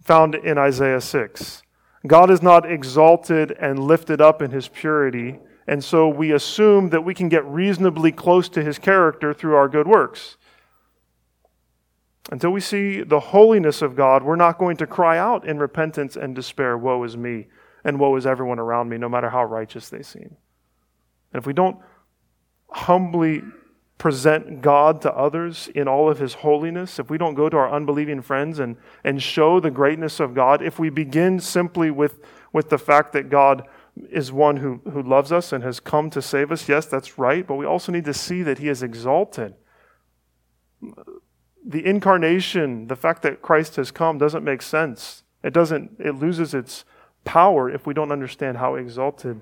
found 0.01 0.35
in 0.35 0.57
Isaiah 0.57 1.01
6. 1.01 1.63
God 2.07 2.31
is 2.31 2.41
not 2.41 2.69
exalted 2.69 3.51
and 3.59 3.79
lifted 3.79 4.19
up 4.19 4.41
in 4.41 4.51
his 4.51 4.67
purity, 4.67 5.39
and 5.67 5.83
so 5.83 6.07
we 6.09 6.31
assume 6.31 6.89
that 6.89 7.05
we 7.05 7.13
can 7.13 7.29
get 7.29 7.45
reasonably 7.45 8.11
close 8.11 8.49
to 8.49 8.63
his 8.63 8.79
character 8.79 9.33
through 9.33 9.55
our 9.55 9.69
good 9.69 9.87
works. 9.87 10.37
Until 12.31 12.51
we 12.51 12.61
see 12.61 13.01
the 13.03 13.19
holiness 13.19 13.81
of 13.81 13.95
God, 13.95 14.23
we're 14.23 14.35
not 14.35 14.57
going 14.57 14.77
to 14.77 14.87
cry 14.87 15.17
out 15.17 15.45
in 15.47 15.59
repentance 15.59 16.15
and 16.15 16.35
despair, 16.35 16.77
Woe 16.77 17.03
is 17.03 17.15
me, 17.15 17.47
and 17.83 17.99
woe 17.99 18.15
is 18.15 18.25
everyone 18.25 18.59
around 18.59 18.89
me, 18.89 18.97
no 18.97 19.09
matter 19.09 19.29
how 19.29 19.43
righteous 19.43 19.89
they 19.89 20.01
seem. 20.01 20.37
And 21.33 21.41
if 21.41 21.45
we 21.45 21.53
don't 21.53 21.77
humbly 22.69 23.43
present 24.01 24.63
God 24.63 24.99
to 25.03 25.13
others 25.13 25.69
in 25.75 25.87
all 25.87 26.09
of 26.09 26.17
his 26.17 26.33
holiness, 26.33 26.97
if 26.97 27.11
we 27.11 27.19
don't 27.19 27.35
go 27.35 27.49
to 27.49 27.57
our 27.57 27.71
unbelieving 27.71 28.21
friends 28.21 28.57
and, 28.57 28.77
and 29.03 29.21
show 29.21 29.59
the 29.59 29.69
greatness 29.69 30.19
of 30.19 30.33
God, 30.33 30.63
if 30.63 30.79
we 30.79 30.89
begin 30.89 31.39
simply 31.39 31.91
with, 31.91 32.19
with 32.51 32.69
the 32.69 32.79
fact 32.79 33.13
that 33.13 33.29
God 33.29 33.67
is 34.09 34.31
one 34.31 34.57
who, 34.57 34.81
who 34.91 35.03
loves 35.03 35.31
us 35.31 35.53
and 35.53 35.63
has 35.63 35.79
come 35.79 36.09
to 36.09 36.21
save 36.21 36.51
us, 36.51 36.67
yes, 36.67 36.87
that's 36.87 37.19
right, 37.19 37.45
but 37.45 37.55
we 37.55 37.65
also 37.65 37.91
need 37.91 38.05
to 38.05 38.13
see 38.13 38.41
that 38.41 38.57
he 38.57 38.69
is 38.69 38.81
exalted 38.81 39.53
the 41.63 41.85
incarnation, 41.85 42.87
the 42.87 42.95
fact 42.95 43.21
that 43.21 43.41
Christ 43.41 43.75
has 43.75 43.91
come, 43.91 44.17
doesn't 44.17 44.43
make 44.43 44.61
sense. 44.61 45.23
It 45.43 45.53
doesn't, 45.53 45.97
it 45.99 46.15
loses 46.15 46.53
its 46.53 46.85
power 47.23 47.69
if 47.69 47.85
we 47.85 47.93
don't 47.93 48.11
understand 48.11 48.57
how 48.57 48.75
exalted 48.75 49.41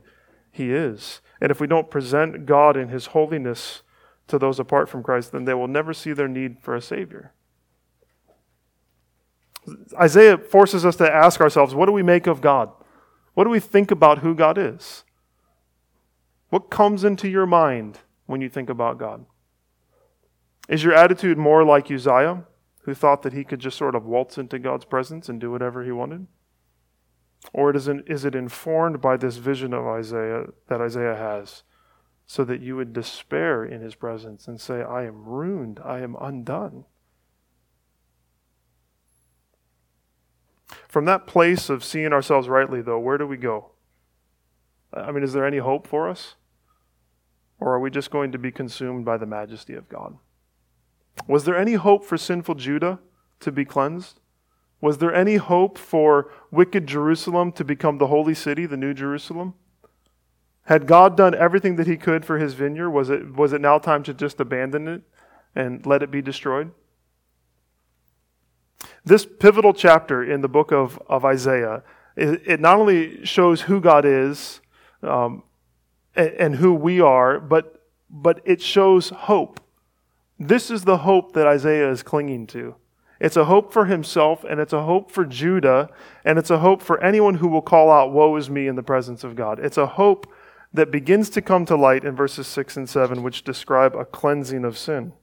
he 0.51 0.73
is. 0.73 1.21
And 1.39 1.49
if 1.49 1.61
we 1.61 1.67
don't 1.67 1.89
present 1.89 2.45
God 2.45 2.75
in 2.75 2.89
his 2.89 3.07
holiness 3.07 3.83
to 4.29 4.39
those 4.39 4.59
apart 4.59 4.89
from 4.89 5.03
Christ, 5.03 5.31
then 5.31 5.45
they 5.45 5.53
will 5.53 5.67
never 5.67 5.93
see 5.93 6.13
their 6.13 6.27
need 6.27 6.59
for 6.61 6.75
a 6.75 6.81
Savior. 6.81 7.33
Isaiah 9.99 10.37
forces 10.37 10.85
us 10.85 10.95
to 10.95 11.11
ask 11.11 11.41
ourselves 11.41 11.75
what 11.75 11.85
do 11.85 11.91
we 11.91 12.03
make 12.03 12.25
of 12.25 12.41
God? 12.41 12.71
What 13.33 13.43
do 13.43 13.49
we 13.49 13.59
think 13.59 13.91
about 13.91 14.19
who 14.19 14.33
God 14.33 14.57
is? 14.57 15.03
What 16.49 16.69
comes 16.69 17.03
into 17.03 17.29
your 17.29 17.45
mind 17.45 17.99
when 18.25 18.41
you 18.41 18.49
think 18.49 18.69
about 18.69 18.97
God? 18.97 19.25
Is 20.67 20.83
your 20.83 20.93
attitude 20.93 21.37
more 21.37 21.63
like 21.63 21.91
Uzziah, 21.91 22.43
who 22.83 22.93
thought 22.93 23.21
that 23.21 23.33
he 23.33 23.43
could 23.43 23.59
just 23.59 23.77
sort 23.77 23.95
of 23.95 24.05
waltz 24.05 24.37
into 24.37 24.57
God's 24.57 24.85
presence 24.85 25.29
and 25.29 25.39
do 25.39 25.51
whatever 25.51 25.83
he 25.83 25.91
wanted? 25.91 26.27
Or 27.53 27.75
is 27.75 27.87
it 27.87 28.35
informed 28.35 29.01
by 29.01 29.17
this 29.17 29.37
vision 29.37 29.73
of 29.73 29.85
Isaiah 29.85 30.47
that 30.67 30.81
Isaiah 30.81 31.15
has, 31.15 31.63
so 32.31 32.43
that 32.43 32.61
you 32.61 32.75
would 32.75 32.93
despair 32.93 33.65
in 33.65 33.81
his 33.81 33.95
presence 33.95 34.47
and 34.47 34.61
say, 34.61 34.83
I 34.83 35.05
am 35.05 35.25
ruined, 35.25 35.79
I 35.83 36.01
am 36.01 36.15
undone? 36.21 36.85
From 40.87 41.05
that 41.05 41.25
place 41.25 41.71
of 41.71 41.83
seeing 41.83 42.13
ourselves 42.13 42.47
rightly, 42.47 42.83
though, 42.83 42.99
where 42.99 43.17
do 43.17 43.25
we 43.25 43.35
go? 43.35 43.71
I 44.93 45.11
mean, 45.11 45.23
is 45.23 45.33
there 45.33 45.43
any 45.43 45.57
hope 45.57 45.87
for 45.87 46.07
us? 46.07 46.35
Or 47.59 47.73
are 47.73 47.79
we 47.79 47.89
just 47.89 48.11
going 48.11 48.31
to 48.31 48.37
be 48.37 48.51
consumed 48.51 49.05
by 49.05 49.17
the 49.17 49.25
majesty 49.25 49.73
of 49.73 49.89
God? 49.89 50.15
Was 51.27 51.45
there 51.45 51.57
any 51.57 51.73
hope 51.73 52.05
for 52.05 52.15
sinful 52.15 52.55
Judah 52.55 52.99
to 53.39 53.51
be 53.51 53.65
cleansed? 53.65 54.19
Was 54.81 54.99
there 54.99 55.15
any 55.15 55.37
hope 55.37 55.79
for 55.79 56.31
wicked 56.51 56.85
Jerusalem 56.85 57.53
to 57.53 57.63
become 57.63 57.97
the 57.97 58.07
holy 58.07 58.35
city, 58.35 58.67
the 58.67 58.77
new 58.77 58.93
Jerusalem? 58.93 59.55
Had 60.69 60.85
God 60.85 61.17
done 61.17 61.33
everything 61.33 61.77
that 61.77 61.87
he 61.87 61.97
could 61.97 62.23
for 62.23 62.37
his 62.37 62.53
vineyard? 62.53 62.91
Was 62.91 63.09
it, 63.09 63.35
was 63.35 63.53
it 63.53 63.59
now 63.59 63.79
time 63.79 64.03
to 64.03 64.13
just 64.13 64.39
abandon 64.39 64.87
it 64.87 65.01
and 65.55 65.83
let 65.83 66.03
it 66.03 66.11
be 66.11 66.21
destroyed? 66.21 66.69
This 69.03 69.25
pivotal 69.25 69.73
chapter 69.73 70.23
in 70.23 70.41
the 70.41 70.47
book 70.47 70.71
of, 70.71 71.01
of 71.07 71.25
Isaiah, 71.25 71.81
it, 72.15 72.43
it 72.45 72.59
not 72.59 72.77
only 72.77 73.25
shows 73.25 73.61
who 73.61 73.81
God 73.81 74.05
is 74.05 74.61
um, 75.01 75.41
and, 76.15 76.29
and 76.33 76.55
who 76.57 76.75
we 76.75 77.01
are, 77.01 77.39
but, 77.39 77.87
but 78.07 78.39
it 78.45 78.61
shows 78.61 79.09
hope. 79.09 79.59
This 80.37 80.69
is 80.69 80.83
the 80.83 80.97
hope 80.97 81.33
that 81.33 81.47
Isaiah 81.47 81.89
is 81.89 82.03
clinging 82.03 82.45
to. 82.45 82.75
It's 83.19 83.37
a 83.37 83.45
hope 83.45 83.73
for 83.73 83.85
himself, 83.85 84.43
and 84.43 84.59
it's 84.59 84.71
a 84.71 84.83
hope 84.83 85.09
for 85.09 85.25
Judah, 85.25 85.89
and 86.23 86.37
it's 86.37 86.51
a 86.51 86.59
hope 86.59 86.83
for 86.83 87.03
anyone 87.03 87.35
who 87.35 87.47
will 87.47 87.63
call 87.63 87.89
out, 87.89 88.13
Woe 88.13 88.35
is 88.35 88.51
me, 88.51 88.67
in 88.67 88.75
the 88.75 88.83
presence 88.83 89.23
of 89.23 89.35
God. 89.35 89.57
It's 89.57 89.75
a 89.75 89.87
hope 89.87 90.31
that 90.73 90.91
begins 90.91 91.29
to 91.31 91.41
come 91.41 91.65
to 91.65 91.75
light 91.75 92.03
in 92.03 92.15
verses 92.15 92.47
6 92.47 92.77
and 92.77 92.89
7, 92.89 93.23
which 93.23 93.43
describe 93.43 93.95
a 93.95 94.05
cleansing 94.05 94.63
of 94.63 94.77
sin. 94.77 95.13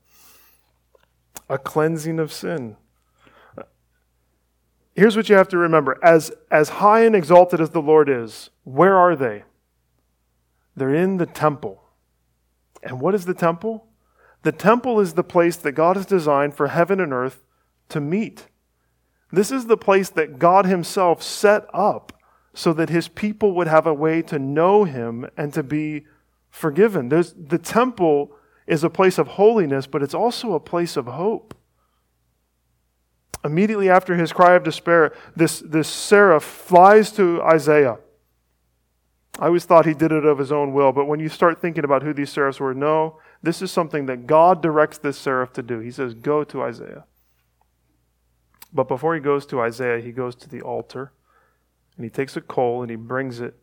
A 1.49 1.59
cleansing 1.59 2.19
of 2.19 2.33
sin. 2.33 2.77
Here's 4.95 5.17
what 5.17 5.29
you 5.29 5.37
have 5.37 5.49
to 5.49 5.59
remember 5.59 5.99
as, 6.03 6.33
as 6.51 6.71
high 6.71 7.05
and 7.05 7.15
exalted 7.15 7.61
as 7.61 7.71
the 7.71 7.83
Lord 7.83 8.09
is, 8.09 8.51
where 8.65 8.97
are 8.97 9.15
they? 9.15 9.45
They're 10.75 10.95
in 10.95 11.19
the 11.19 11.27
temple. 11.27 11.83
And 12.83 13.01
what 13.01 13.15
is 13.15 13.27
the 13.27 13.35
temple? 13.35 13.87
The 14.43 14.53
temple 14.53 15.01
is 15.01 15.15
the 15.15 15.25
place 15.25 15.57
that 15.57 15.73
God 15.73 15.97
has 15.97 16.07
designed 16.07 16.55
for 16.55 16.69
heaven 16.69 17.01
and 17.01 17.13
earth 17.13 17.43
to 17.91 18.01
meet. 18.01 18.47
This 19.31 19.51
is 19.51 19.67
the 19.67 19.77
place 19.77 20.09
that 20.11 20.39
God 20.39 20.67
Himself 20.67 21.23
set 21.23 21.67
up 21.75 22.13
so 22.57 22.73
that 22.73 22.89
His 22.89 23.07
people 23.07 23.53
would 23.53 23.69
have 23.69 23.87
a 23.87 23.93
way 23.93 24.23
to 24.23 24.39
know 24.39 24.85
Him 24.85 25.29
and 25.37 25.53
to 25.53 25.63
be 25.63 26.07
forgiven. 26.49 27.11
There's, 27.11 27.35
the 27.35 27.59
temple 27.59 28.33
is 28.67 28.83
a 28.83 28.89
place 28.89 29.19
of 29.19 29.29
holiness, 29.29 29.87
but 29.87 30.03
it's 30.03 30.15
also 30.15 30.55
a 30.55 30.61
place 30.61 30.97
of 30.97 31.07
hope. 31.07 31.55
Immediately 33.45 33.91
after 33.91 34.17
his 34.17 34.33
cry 34.33 34.55
of 34.55 34.65
despair, 34.65 35.13
this, 35.37 35.61
this 35.61 35.87
seraph 35.87 36.43
flies 36.43 37.13
to 37.13 37.43
Isaiah. 37.43 37.99
I 39.39 39.47
always 39.47 39.67
thought 39.67 39.85
he 39.85 39.95
did 39.95 40.11
it 40.11 40.25
of 40.25 40.39
his 40.39 40.51
own 40.51 40.73
will, 40.73 40.93
but 40.93 41.05
when 41.05 41.21
you 41.21 41.29
start 41.29 41.61
thinking 41.61 41.85
about 41.85 42.03
who 42.03 42.15
these 42.15 42.31
seraphs 42.31 42.59
were, 42.59 42.75
no, 42.75 43.21
this 43.43 43.61
is 43.61 43.71
something 43.71 44.07
that 44.07 44.27
God 44.27 44.63
directs 44.63 44.97
this 44.97 45.19
seraph 45.19 45.53
to 45.53 45.63
do. 45.63 45.79
He 45.81 45.91
says, 45.91 46.15
Go 46.15 46.43
to 46.45 46.63
Isaiah. 46.63 47.05
But 48.73 48.89
before 48.89 49.15
he 49.15 49.21
goes 49.21 49.45
to 49.47 49.61
Isaiah, 49.61 50.01
he 50.01 50.11
goes 50.11 50.35
to 50.37 50.49
the 50.49 50.63
altar 50.63 51.13
and 51.97 52.05
he 52.05 52.11
takes 52.11 52.37
a 52.37 52.41
coal 52.41 52.83
and 52.83 52.91
he 52.91 52.97
brings 52.97 53.41
it 53.41 53.57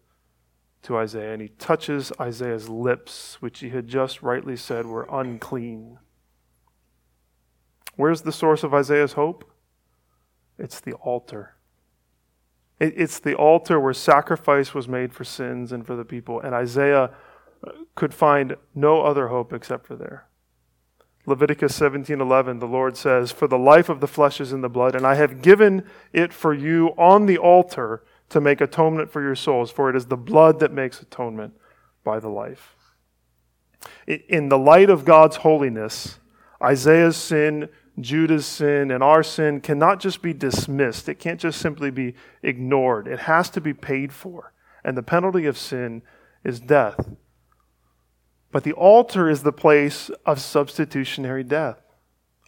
to 0.84 0.98
Isaiah 0.98 1.34
and 1.34 1.42
he 1.42 1.50
touches 1.50 2.12
Isaiah's 2.20 2.70
lips, 2.70 3.38
which 3.42 3.60
he 3.60 3.70
had 3.70 3.88
just 3.88 4.22
rightly 4.22 4.56
said 4.56 4.86
were 4.86 5.08
unclean. 5.12 6.00
Where's 7.96 8.22
the 8.22 8.32
source 8.32 8.64
of 8.64 8.74
Isaiah's 8.74 9.14
hope? 9.14 9.50
It's 10.58 10.80
the 10.80 10.94
altar. 10.94 11.56
It's 12.80 13.20
the 13.20 13.36
altar 13.36 13.80
where 13.80 13.94
sacrifice 13.94 14.74
was 14.74 14.88
made 14.88 15.14
for 15.14 15.24
sins 15.24 15.72
and 15.72 15.86
for 15.86 15.96
the 15.96 16.04
people. 16.04 16.42
And 16.42 16.54
Isaiah 16.54 17.12
could 17.96 18.14
find 18.14 18.58
no 18.76 19.04
other 19.04 19.30
hope 19.30 19.54
except 19.54 19.88
for 19.88 19.96
there. 19.96 20.28
Leviticus 21.26 21.74
17:11 21.76 22.60
the 22.60 22.68
Lord 22.68 22.98
says, 22.98 23.32
"For 23.32 23.48
the 23.48 23.58
life 23.58 23.88
of 23.88 24.02
the 24.02 24.08
flesh 24.08 24.42
is 24.42 24.52
in 24.52 24.62
the 24.62 24.70
blood, 24.70 24.96
and 24.96 25.08
I 25.08 25.16
have 25.16 25.42
given 25.42 25.86
it 26.12 26.34
for 26.34 26.54
you 26.54 26.90
on 26.98 27.26
the 27.26 27.38
altar 27.38 28.04
to 28.34 28.42
make 28.42 28.62
atonement 28.62 29.10
for 29.10 29.22
your 29.22 29.36
souls, 29.36 29.72
for 29.72 29.90
it 29.90 29.96
is 29.96 30.08
the 30.08 30.18
blood 30.18 30.60
that 30.60 30.72
makes 30.72 31.02
atonement 31.02 31.54
by 32.04 32.20
the 32.20 32.30
life." 32.30 32.76
In 34.06 34.50
the 34.50 34.58
light 34.58 34.90
of 34.90 35.06
God's 35.06 35.38
holiness, 35.38 36.20
Isaiah's 36.62 37.18
sin, 37.18 37.70
Judah's 38.00 38.46
sin, 38.46 38.92
and 38.92 39.04
our 39.04 39.24
sin 39.24 39.62
cannot 39.62 40.00
just 40.00 40.22
be 40.22 40.34
dismissed. 40.34 41.08
It 41.08 41.20
can't 41.20 41.40
just 41.40 41.60
simply 41.60 41.92
be 41.92 42.16
ignored. 42.42 43.08
It 43.08 43.20
has 43.20 43.50
to 43.52 43.62
be 43.62 43.74
paid 43.74 44.12
for. 44.12 44.54
And 44.84 44.98
the 44.98 45.04
penalty 45.04 45.46
of 45.46 45.58
sin 45.58 46.02
is 46.44 46.60
death. 46.60 47.10
But 48.52 48.64
the 48.64 48.74
altar 48.74 49.30
is 49.30 49.44
the 49.44 49.54
place 49.54 50.10
of 50.26 50.40
substitutionary 50.40 51.44
death, 51.44 51.82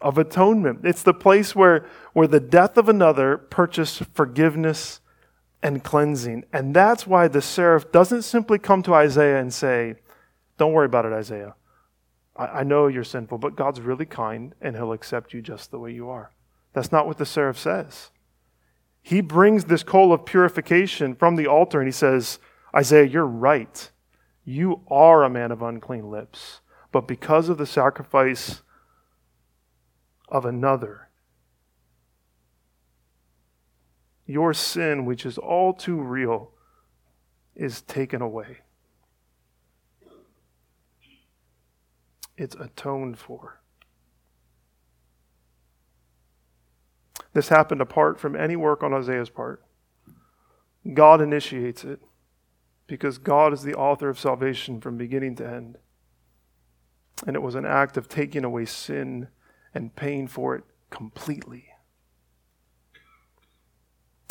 of 0.02 0.18
atonement. 0.18 0.80
It's 0.84 1.04
the 1.04 1.14
place 1.14 1.56
where, 1.56 1.86
where 2.14 2.28
the 2.28 2.40
death 2.40 2.78
of 2.78 2.90
another 2.90 3.38
purchased 3.38 4.04
forgiveness 4.14 5.00
and 5.62 5.84
cleansing. 5.84 6.46
And 6.54 6.76
that's 6.76 7.08
why 7.08 7.28
the 7.28 7.42
seraph 7.42 7.92
doesn't 7.92 8.24
simply 8.24 8.60
come 8.60 8.84
to 8.84 8.94
Isaiah 8.94 9.40
and 9.40 9.54
say, 9.54 9.96
Don't 10.58 10.74
worry 10.74 10.86
about 10.86 11.06
it, 11.06 11.14
Isaiah. 11.14 11.56
I, 12.36 12.46
I 12.46 12.64
know 12.64 12.88
you're 12.88 13.04
sinful, 13.04 13.38
but 13.38 13.56
God's 13.56 13.82
really 13.82 14.06
kind 14.06 14.54
and 14.62 14.76
he'll 14.76 14.94
accept 14.94 15.34
you 15.34 15.42
just 15.42 15.72
the 15.72 15.80
way 15.80 15.92
you 15.92 16.10
are. 16.10 16.32
That's 16.74 16.92
not 16.92 17.08
what 17.08 17.18
the 17.18 17.26
seraph 17.26 17.58
says. 17.58 18.12
He 19.02 19.22
brings 19.22 19.66
this 19.66 19.84
coal 19.84 20.12
of 20.12 20.26
purification 20.26 21.16
from 21.16 21.36
the 21.36 21.48
altar 21.48 21.80
and 21.80 21.88
he 21.88 21.92
says, 21.92 22.40
Isaiah, 22.76 23.06
you're 23.06 23.26
right. 23.26 23.92
You 24.44 24.82
are 24.90 25.24
a 25.24 25.30
man 25.30 25.52
of 25.52 25.62
unclean 25.62 26.10
lips. 26.10 26.62
But 26.92 27.08
because 27.08 27.50
of 27.50 27.58
the 27.58 27.66
sacrifice 27.66 28.62
of 30.30 30.46
another, 30.46 31.05
your 34.26 34.54
sin, 34.54 35.06
which 35.06 35.26
is 35.26 35.38
all 35.38 35.74
too 35.74 36.00
real, 36.00 36.52
is 37.56 37.82
taken 37.82 38.22
away. 38.22 38.60
It's 42.38 42.56
atoned 42.56 43.18
for. 43.18 43.62
This 47.34 47.50
happened 47.50 47.82
apart 47.82 48.20
from 48.20 48.36
any 48.36 48.56
work 48.56 48.82
on 48.82 48.94
Isaiah's 48.94 49.30
part. 49.30 49.64
God 50.94 51.22
initiates 51.22 51.84
it 51.84 52.00
because 52.88 53.18
God 53.18 53.54
is 53.54 53.64
the 53.64 53.74
author 53.74 54.10
of 54.10 54.20
salvation 54.20 54.80
from 54.80 54.98
beginning 54.98 55.36
to 55.38 55.48
end. 55.48 55.78
And 57.26 57.36
it 57.36 57.42
was 57.42 57.56
an 57.56 57.66
act 57.66 57.98
of 57.98 58.08
taking 58.08 58.44
away 58.44 58.66
sin 58.66 59.30
and 59.74 59.96
paying 59.96 60.28
for 60.28 60.56
it 60.56 60.64
completely. 60.90 61.75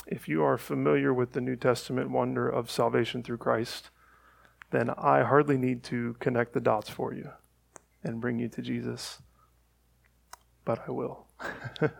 If 0.06 0.28
you 0.28 0.42
are 0.42 0.58
familiar 0.58 1.12
with 1.12 1.32
the 1.32 1.40
New 1.40 1.56
Testament 1.56 2.10
wonder 2.10 2.48
of 2.48 2.70
salvation 2.70 3.22
through 3.22 3.38
Christ, 3.38 3.90
then 4.70 4.90
I 4.90 5.22
hardly 5.22 5.56
need 5.56 5.82
to 5.84 6.16
connect 6.20 6.52
the 6.52 6.60
dots 6.60 6.90
for 6.90 7.14
you 7.14 7.30
and 8.02 8.20
bring 8.20 8.38
you 8.38 8.48
to 8.48 8.62
Jesus. 8.62 9.22
But 10.64 10.82
I 10.86 10.90
will. 10.90 11.26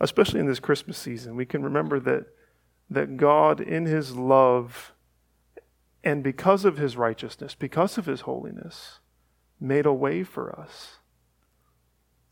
Especially 0.00 0.40
in 0.40 0.46
this 0.46 0.60
Christmas 0.60 0.96
season, 0.96 1.34
we 1.34 1.46
can 1.46 1.62
remember 1.62 1.98
that 2.00 2.26
that 2.90 3.16
God, 3.16 3.60
in 3.60 3.86
his 3.86 4.16
love 4.16 4.92
and 6.02 6.22
because 6.22 6.64
of 6.64 6.78
his 6.78 6.96
righteousness, 6.96 7.54
because 7.54 7.98
of 7.98 8.06
his 8.06 8.22
holiness, 8.22 9.00
made 9.60 9.84
a 9.84 9.92
way 9.92 10.22
for 10.22 10.58
us. 10.58 10.97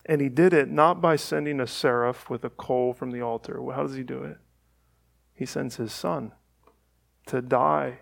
And 0.09 0.21
he 0.21 0.29
did 0.29 0.55
it 0.55 0.71
not 0.71 1.01
by 1.01 1.17
sending 1.17 1.61
a 1.61 1.67
seraph 1.67 2.31
with 2.31 2.45
a 2.45 2.51
coal 2.51 2.95
from 2.95 3.11
the 3.11 3.21
altar. 3.21 3.61
Well, 3.61 3.77
how 3.77 3.83
does 3.83 3.97
he 3.97 4.05
do 4.05 4.23
it? 4.23 4.39
He 5.35 5.45
sends 5.45 5.77
his 5.77 5.93
son 5.93 6.33
to 7.27 7.43
die 7.43 7.99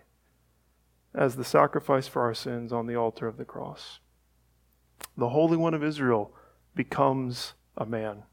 as 1.14 1.36
the 1.36 1.44
sacrifice 1.44 2.06
for 2.06 2.22
our 2.22 2.34
sins 2.34 2.72
on 2.72 2.86
the 2.86 2.94
altar 2.94 3.26
of 3.26 3.38
the 3.38 3.44
cross. 3.44 4.00
The 5.16 5.30
Holy 5.30 5.56
One 5.56 5.74
of 5.74 5.82
Israel 5.82 6.34
becomes 6.74 7.54
a 7.76 7.86
man. 7.86 8.24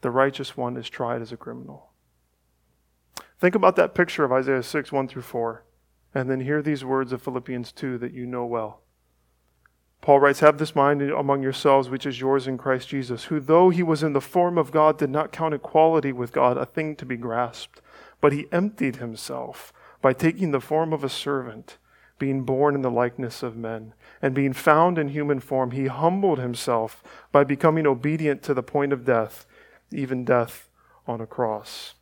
The 0.00 0.10
righteous 0.10 0.56
one 0.56 0.76
is 0.76 0.88
tried 0.88 1.22
as 1.22 1.32
a 1.32 1.36
criminal. 1.36 1.90
Think 3.38 3.54
about 3.54 3.76
that 3.76 3.94
picture 3.94 4.24
of 4.24 4.32
Isaiah 4.32 4.62
6, 4.62 4.92
1 4.92 5.08
through 5.08 5.22
4, 5.22 5.64
and 6.14 6.28
then 6.28 6.40
hear 6.40 6.62
these 6.62 6.84
words 6.84 7.12
of 7.12 7.22
Philippians 7.22 7.72
2 7.72 7.98
that 7.98 8.12
you 8.12 8.26
know 8.26 8.44
well. 8.44 8.82
Paul 10.00 10.20
writes, 10.20 10.40
Have 10.40 10.58
this 10.58 10.74
mind 10.74 11.02
among 11.02 11.42
yourselves, 11.42 11.88
which 11.88 12.06
is 12.06 12.20
yours 12.20 12.46
in 12.46 12.56
Christ 12.56 12.88
Jesus, 12.88 13.24
who, 13.24 13.38
though 13.38 13.70
he 13.70 13.82
was 13.82 14.02
in 14.02 14.14
the 14.14 14.20
form 14.20 14.56
of 14.56 14.72
God, 14.72 14.98
did 14.98 15.10
not 15.10 15.32
count 15.32 15.54
equality 15.54 16.12
with 16.12 16.32
God 16.32 16.56
a 16.56 16.64
thing 16.64 16.96
to 16.96 17.06
be 17.06 17.16
grasped, 17.16 17.82
but 18.20 18.32
he 18.32 18.46
emptied 18.50 18.96
himself 18.96 19.72
by 20.00 20.12
taking 20.12 20.50
the 20.50 20.60
form 20.60 20.92
of 20.92 21.04
a 21.04 21.08
servant, 21.08 21.76
being 22.18 22.42
born 22.42 22.74
in 22.74 22.82
the 22.82 22.90
likeness 22.90 23.42
of 23.42 23.56
men. 23.56 23.92
And 24.22 24.34
being 24.34 24.52
found 24.52 24.98
in 24.98 25.08
human 25.08 25.40
form, 25.40 25.72
he 25.72 25.86
humbled 25.86 26.38
himself 26.38 27.02
by 27.32 27.44
becoming 27.44 27.86
obedient 27.86 28.42
to 28.44 28.54
the 28.54 28.62
point 28.62 28.92
of 28.92 29.04
death, 29.04 29.46
even 29.92 30.24
death 30.24 30.68
on 31.06 31.20
a 31.20 31.26
cross. 31.26 31.94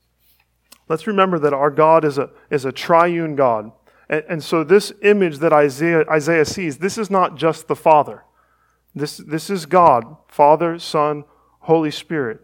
Let's 0.89 1.07
remember 1.07 1.39
that 1.41 1.53
our 1.53 1.71
God 1.71 2.05
is 2.05 2.17
a, 2.17 2.31
is 2.51 2.65
a 2.65 2.73
triune 2.73 3.37
God. 3.37 3.73
And, 4.09 4.25
and 4.29 4.45
so, 4.45 4.65
this 4.65 4.93
image 5.03 5.39
that 5.39 5.53
Isaiah, 5.53 6.05
Isaiah 6.09 6.45
sees, 6.45 6.79
this 6.79 6.99
is 6.99 7.11
not 7.11 7.37
just 7.37 7.69
the 7.69 7.77
Father. 7.77 8.25
This, 8.95 9.19
this 9.19 9.51
is 9.51 9.67
God, 9.67 10.17
Father, 10.29 10.79
Son, 10.79 11.25
Holy 11.61 11.91
Spirit. 11.91 12.41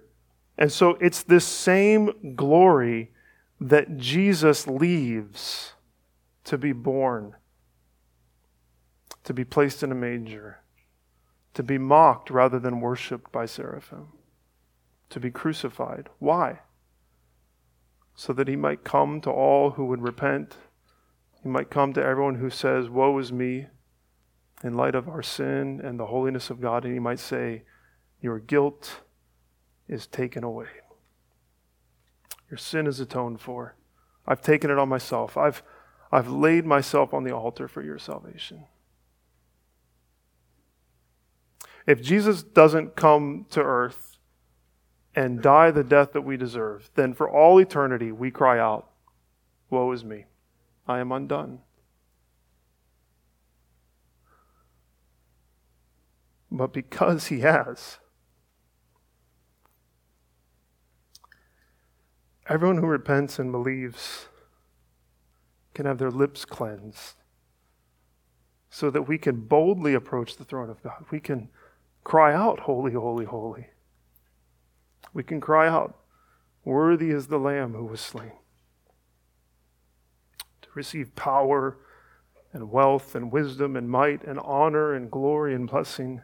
And 0.56 0.70
so, 0.70 0.90
it's 1.00 1.22
this 1.22 1.44
same 1.44 2.34
glory 2.36 3.10
that 3.60 3.96
Jesus 3.96 4.66
leaves 4.66 5.72
to 6.44 6.58
be 6.58 6.72
born, 6.72 7.34
to 9.24 9.32
be 9.32 9.44
placed 9.44 9.82
in 9.82 9.90
a 9.90 9.94
manger, 9.94 10.60
to 11.54 11.62
be 11.62 11.78
mocked 11.78 12.30
rather 12.30 12.58
than 12.58 12.80
worshiped 12.80 13.32
by 13.32 13.46
seraphim, 13.46 14.08
to 15.08 15.18
be 15.18 15.30
crucified. 15.30 16.10
Why? 16.18 16.60
so 18.14 18.32
that 18.32 18.48
he 18.48 18.56
might 18.56 18.84
come 18.84 19.20
to 19.20 19.30
all 19.30 19.70
who 19.70 19.86
would 19.86 20.02
repent. 20.02 20.56
He 21.44 21.50
might 21.50 21.70
come 21.70 21.92
to 21.92 22.02
everyone 22.02 22.36
who 22.36 22.48
says, 22.48 22.88
Woe 22.88 23.18
is 23.18 23.30
me, 23.30 23.66
in 24.62 24.74
light 24.74 24.94
of 24.94 25.10
our 25.10 25.22
sin 25.22 25.78
and 25.84 26.00
the 26.00 26.06
holiness 26.06 26.48
of 26.48 26.58
God, 26.58 26.84
and 26.84 26.94
he 26.94 26.98
might 26.98 27.18
say, 27.20 27.64
Your 28.22 28.38
guilt 28.38 29.02
is 29.86 30.06
taken 30.06 30.42
away. 30.42 30.68
Your 32.50 32.56
sin 32.56 32.86
is 32.86 32.98
atoned 32.98 33.42
for. 33.42 33.76
I've 34.26 34.40
taken 34.40 34.70
it 34.70 34.78
on 34.78 34.88
myself. 34.88 35.36
I've, 35.36 35.62
I've 36.10 36.28
laid 36.28 36.64
myself 36.64 37.12
on 37.12 37.24
the 37.24 37.36
altar 37.36 37.68
for 37.68 37.82
your 37.82 37.98
salvation. 37.98 38.64
If 41.86 42.00
Jesus 42.00 42.42
doesn't 42.42 42.96
come 42.96 43.44
to 43.50 43.60
earth 43.60 44.16
and 45.14 45.42
die 45.42 45.70
the 45.70 45.84
death 45.84 46.14
that 46.14 46.22
we 46.22 46.38
deserve, 46.38 46.90
then 46.94 47.12
for 47.12 47.28
all 47.28 47.58
eternity 47.58 48.12
we 48.12 48.30
cry 48.30 48.58
out, 48.58 48.88
Woe 49.68 49.92
is 49.92 50.06
me! 50.06 50.24
I 50.86 51.00
am 51.00 51.12
undone. 51.12 51.60
But 56.50 56.72
because 56.72 57.26
he 57.26 57.40
has, 57.40 57.98
everyone 62.48 62.78
who 62.78 62.86
repents 62.86 63.38
and 63.38 63.50
believes 63.50 64.28
can 65.74 65.86
have 65.86 65.98
their 65.98 66.10
lips 66.10 66.44
cleansed 66.44 67.16
so 68.70 68.90
that 68.90 69.02
we 69.02 69.18
can 69.18 69.40
boldly 69.40 69.94
approach 69.94 70.36
the 70.36 70.44
throne 70.44 70.70
of 70.70 70.82
God. 70.82 71.04
We 71.10 71.18
can 71.18 71.48
cry 72.04 72.32
out, 72.34 72.60
Holy, 72.60 72.92
holy, 72.92 73.24
holy 73.24 73.68
we 75.14 75.22
can 75.22 75.40
cry 75.40 75.68
out, 75.68 75.96
Worthy 76.64 77.10
is 77.10 77.28
the 77.28 77.38
Lamb 77.38 77.74
who 77.74 77.84
was 77.84 78.00
slain 78.00 78.32
receive 80.74 81.14
power 81.14 81.78
and 82.52 82.70
wealth 82.70 83.14
and 83.14 83.32
wisdom 83.32 83.76
and 83.76 83.90
might 83.90 84.22
and 84.24 84.38
honor 84.40 84.94
and 84.94 85.10
glory 85.10 85.54
and 85.54 85.68
blessing 85.68 86.22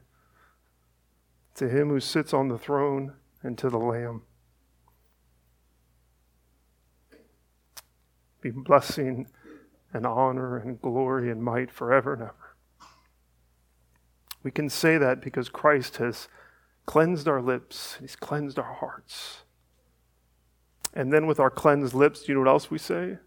to 1.54 1.68
him 1.68 1.88
who 1.88 2.00
sits 2.00 2.32
on 2.32 2.48
the 2.48 2.58
throne 2.58 3.14
and 3.42 3.58
to 3.58 3.68
the 3.68 3.78
Lamb. 3.78 4.22
Be 8.40 8.50
blessing 8.50 9.26
and 9.92 10.06
honor 10.06 10.56
and 10.56 10.80
glory 10.80 11.30
and 11.30 11.42
might 11.42 11.70
forever 11.70 12.14
and 12.14 12.22
ever. 12.22 12.56
We 14.42 14.50
can 14.50 14.70
say 14.70 14.96
that 14.96 15.20
because 15.20 15.48
Christ 15.48 15.96
has 15.98 16.28
cleansed 16.86 17.28
our 17.28 17.42
lips, 17.42 17.98
He's 18.00 18.16
cleansed 18.16 18.58
our 18.58 18.74
hearts. 18.74 19.40
And 20.94 21.12
then 21.12 21.26
with 21.26 21.38
our 21.38 21.50
cleansed 21.50 21.94
lips, 21.94 22.22
do 22.22 22.32
you 22.32 22.34
know 22.34 22.40
what 22.40 22.50
else 22.50 22.70
we 22.70 22.78
say? 22.78 23.18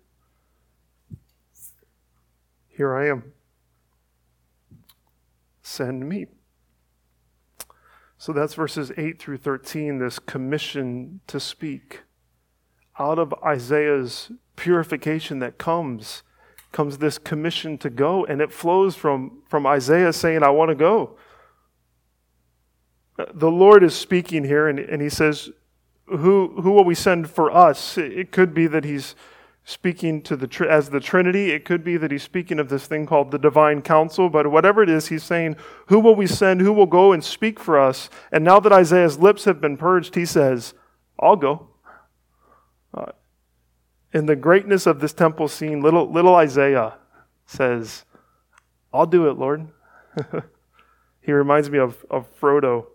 Here 2.76 2.96
I 2.96 3.08
am. 3.08 3.34
Send 5.62 6.10
me. 6.10 6.26
So 8.18 8.34
that's 8.34 8.54
verses 8.54 8.92
8 8.98 9.20
through 9.20 9.38
13, 9.38 10.00
this 10.00 10.18
commission 10.18 11.22
to 11.28 11.40
speak. 11.40 12.02
Out 12.98 13.20
of 13.20 13.34
Isaiah's 13.44 14.32
purification 14.56 15.40
that 15.40 15.58
comes, 15.58 16.24
comes 16.72 16.98
this 16.98 17.18
commission 17.18 17.78
to 17.80 17.90
go, 17.90 18.26
and 18.26 18.42
it 18.42 18.52
flows 18.52 18.96
from, 18.96 19.44
from 19.48 19.68
Isaiah 19.68 20.14
saying, 20.14 20.42
I 20.42 20.50
want 20.50 20.70
to 20.70 20.76
go. 20.76 21.18
The 23.34 23.52
Lord 23.52 23.84
is 23.84 23.94
speaking 23.94 24.44
here, 24.44 24.68
and, 24.68 24.80
and 24.80 25.02
he 25.02 25.10
says, 25.10 25.50
who, 26.06 26.62
who 26.62 26.72
will 26.72 26.84
we 26.84 26.96
send 26.96 27.30
for 27.30 27.52
us? 27.52 27.98
It 27.98 28.32
could 28.32 28.54
be 28.54 28.68
that 28.68 28.84
he's 28.84 29.16
speaking 29.66 30.22
to 30.22 30.36
the 30.36 30.68
as 30.70 30.90
the 30.90 31.00
Trinity. 31.00 31.52
It 31.52 31.66
could 31.66 31.84
be 31.84 31.98
that 31.98 32.12
he's 32.12 32.24
speaking 32.24 32.60
of 32.60 32.70
this 32.70 32.88
thing 32.88 33.06
called 33.06 33.32
the 33.32 33.38
divine 33.38 33.82
council, 33.82 34.30
but 34.30 34.48
whatever 34.48 34.84
it 34.84 34.90
is, 34.90 35.08
he's 35.08 35.24
saying, 35.24 35.56
Who 35.88 36.00
will 36.00 36.16
we 36.16 36.28
send? 36.28 36.62
Who 36.62 36.74
will 36.74 36.86
go 36.86 37.12
and 37.12 37.24
speak 37.24 37.60
for 37.60 37.80
us? 37.80 38.10
And 38.32 38.44
now 38.44 38.60
that 38.60 38.74
Isaiah's 38.74 39.20
lips 39.20 39.46
have 39.46 39.62
been 39.62 39.78
purged, 39.78 40.16
he 40.16 40.26
says, 40.26 40.74
I'll 41.20 41.36
go. 41.36 41.70
Uh, 42.94 43.12
in 44.14 44.26
the 44.26 44.36
greatness 44.36 44.86
of 44.86 45.00
this 45.00 45.14
temple 45.14 45.48
scene, 45.48 45.82
little, 45.82 46.12
little 46.12 46.36
Isaiah 46.36 46.96
says, 47.46 48.06
I'll 48.94 49.06
do 49.06 49.30
it, 49.30 49.38
Lord. 49.38 49.70
he 51.22 51.32
reminds 51.32 51.70
me 51.70 51.80
of, 51.80 52.06
of 52.10 52.28
Frodo 52.40 52.88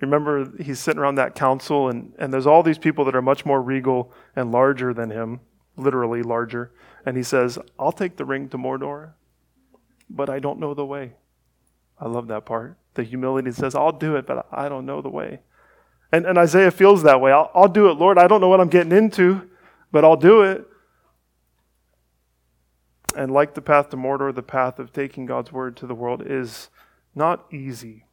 remember 0.00 0.50
he's 0.62 0.78
sitting 0.78 1.00
around 1.00 1.14
that 1.14 1.34
council 1.34 1.88
and, 1.88 2.12
and 2.18 2.32
there's 2.32 2.46
all 2.46 2.62
these 2.62 2.78
people 2.78 3.04
that 3.04 3.16
are 3.16 3.22
much 3.22 3.46
more 3.46 3.62
regal 3.62 4.12
and 4.34 4.52
larger 4.52 4.92
than 4.92 5.10
him 5.10 5.40
literally 5.76 6.22
larger. 6.22 6.72
And 7.04 7.16
he 7.16 7.22
says 7.22 7.58
i'll 7.78 7.92
take 7.92 8.16
the 8.16 8.24
ring 8.24 8.48
to 8.50 8.58
mordor 8.58 9.12
but 10.08 10.28
i 10.30 10.38
don't 10.38 10.58
know 10.58 10.74
the 10.74 10.84
way. 10.84 11.14
I 11.98 12.08
love 12.08 12.28
that 12.28 12.44
part. 12.44 12.76
The 12.94 13.04
humility 13.04 13.52
says 13.52 13.74
i'll 13.74 13.92
do 13.92 14.16
it 14.16 14.26
but 14.26 14.46
i 14.52 14.68
don't 14.68 14.86
know 14.86 15.00
the 15.00 15.10
way. 15.10 15.40
And, 16.12 16.26
and 16.26 16.38
isaiah 16.38 16.70
feels 16.70 17.02
that 17.02 17.20
way. 17.20 17.32
I'll, 17.32 17.50
I'll 17.54 17.68
do 17.68 17.90
it 17.90 17.94
lord. 17.94 18.18
I 18.18 18.26
don't 18.26 18.40
know 18.40 18.48
what 18.48 18.60
i'm 18.60 18.68
getting 18.68 18.92
into 18.92 19.48
but 19.92 20.04
i'll 20.04 20.16
do 20.16 20.42
it. 20.42 20.66
And 23.16 23.32
like 23.32 23.54
the 23.54 23.62
path 23.62 23.88
to 23.90 23.96
mordor 23.96 24.34
the 24.34 24.42
path 24.42 24.78
of 24.78 24.92
taking 24.92 25.24
god's 25.24 25.52
word 25.52 25.76
to 25.78 25.86
the 25.86 25.94
world 25.94 26.22
is 26.26 26.68
not 27.14 27.46
easy 27.50 28.05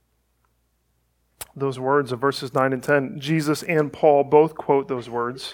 those 1.56 1.80
words 1.80 2.12
of 2.12 2.20
verses 2.20 2.54
9 2.54 2.74
and 2.74 2.84
10. 2.84 3.20
Jesus 3.20 3.64
and 3.64 3.92
Paul 3.92 4.24
both 4.24 4.56
quote 4.56 4.88
those 4.88 5.10
words. 5.10 5.54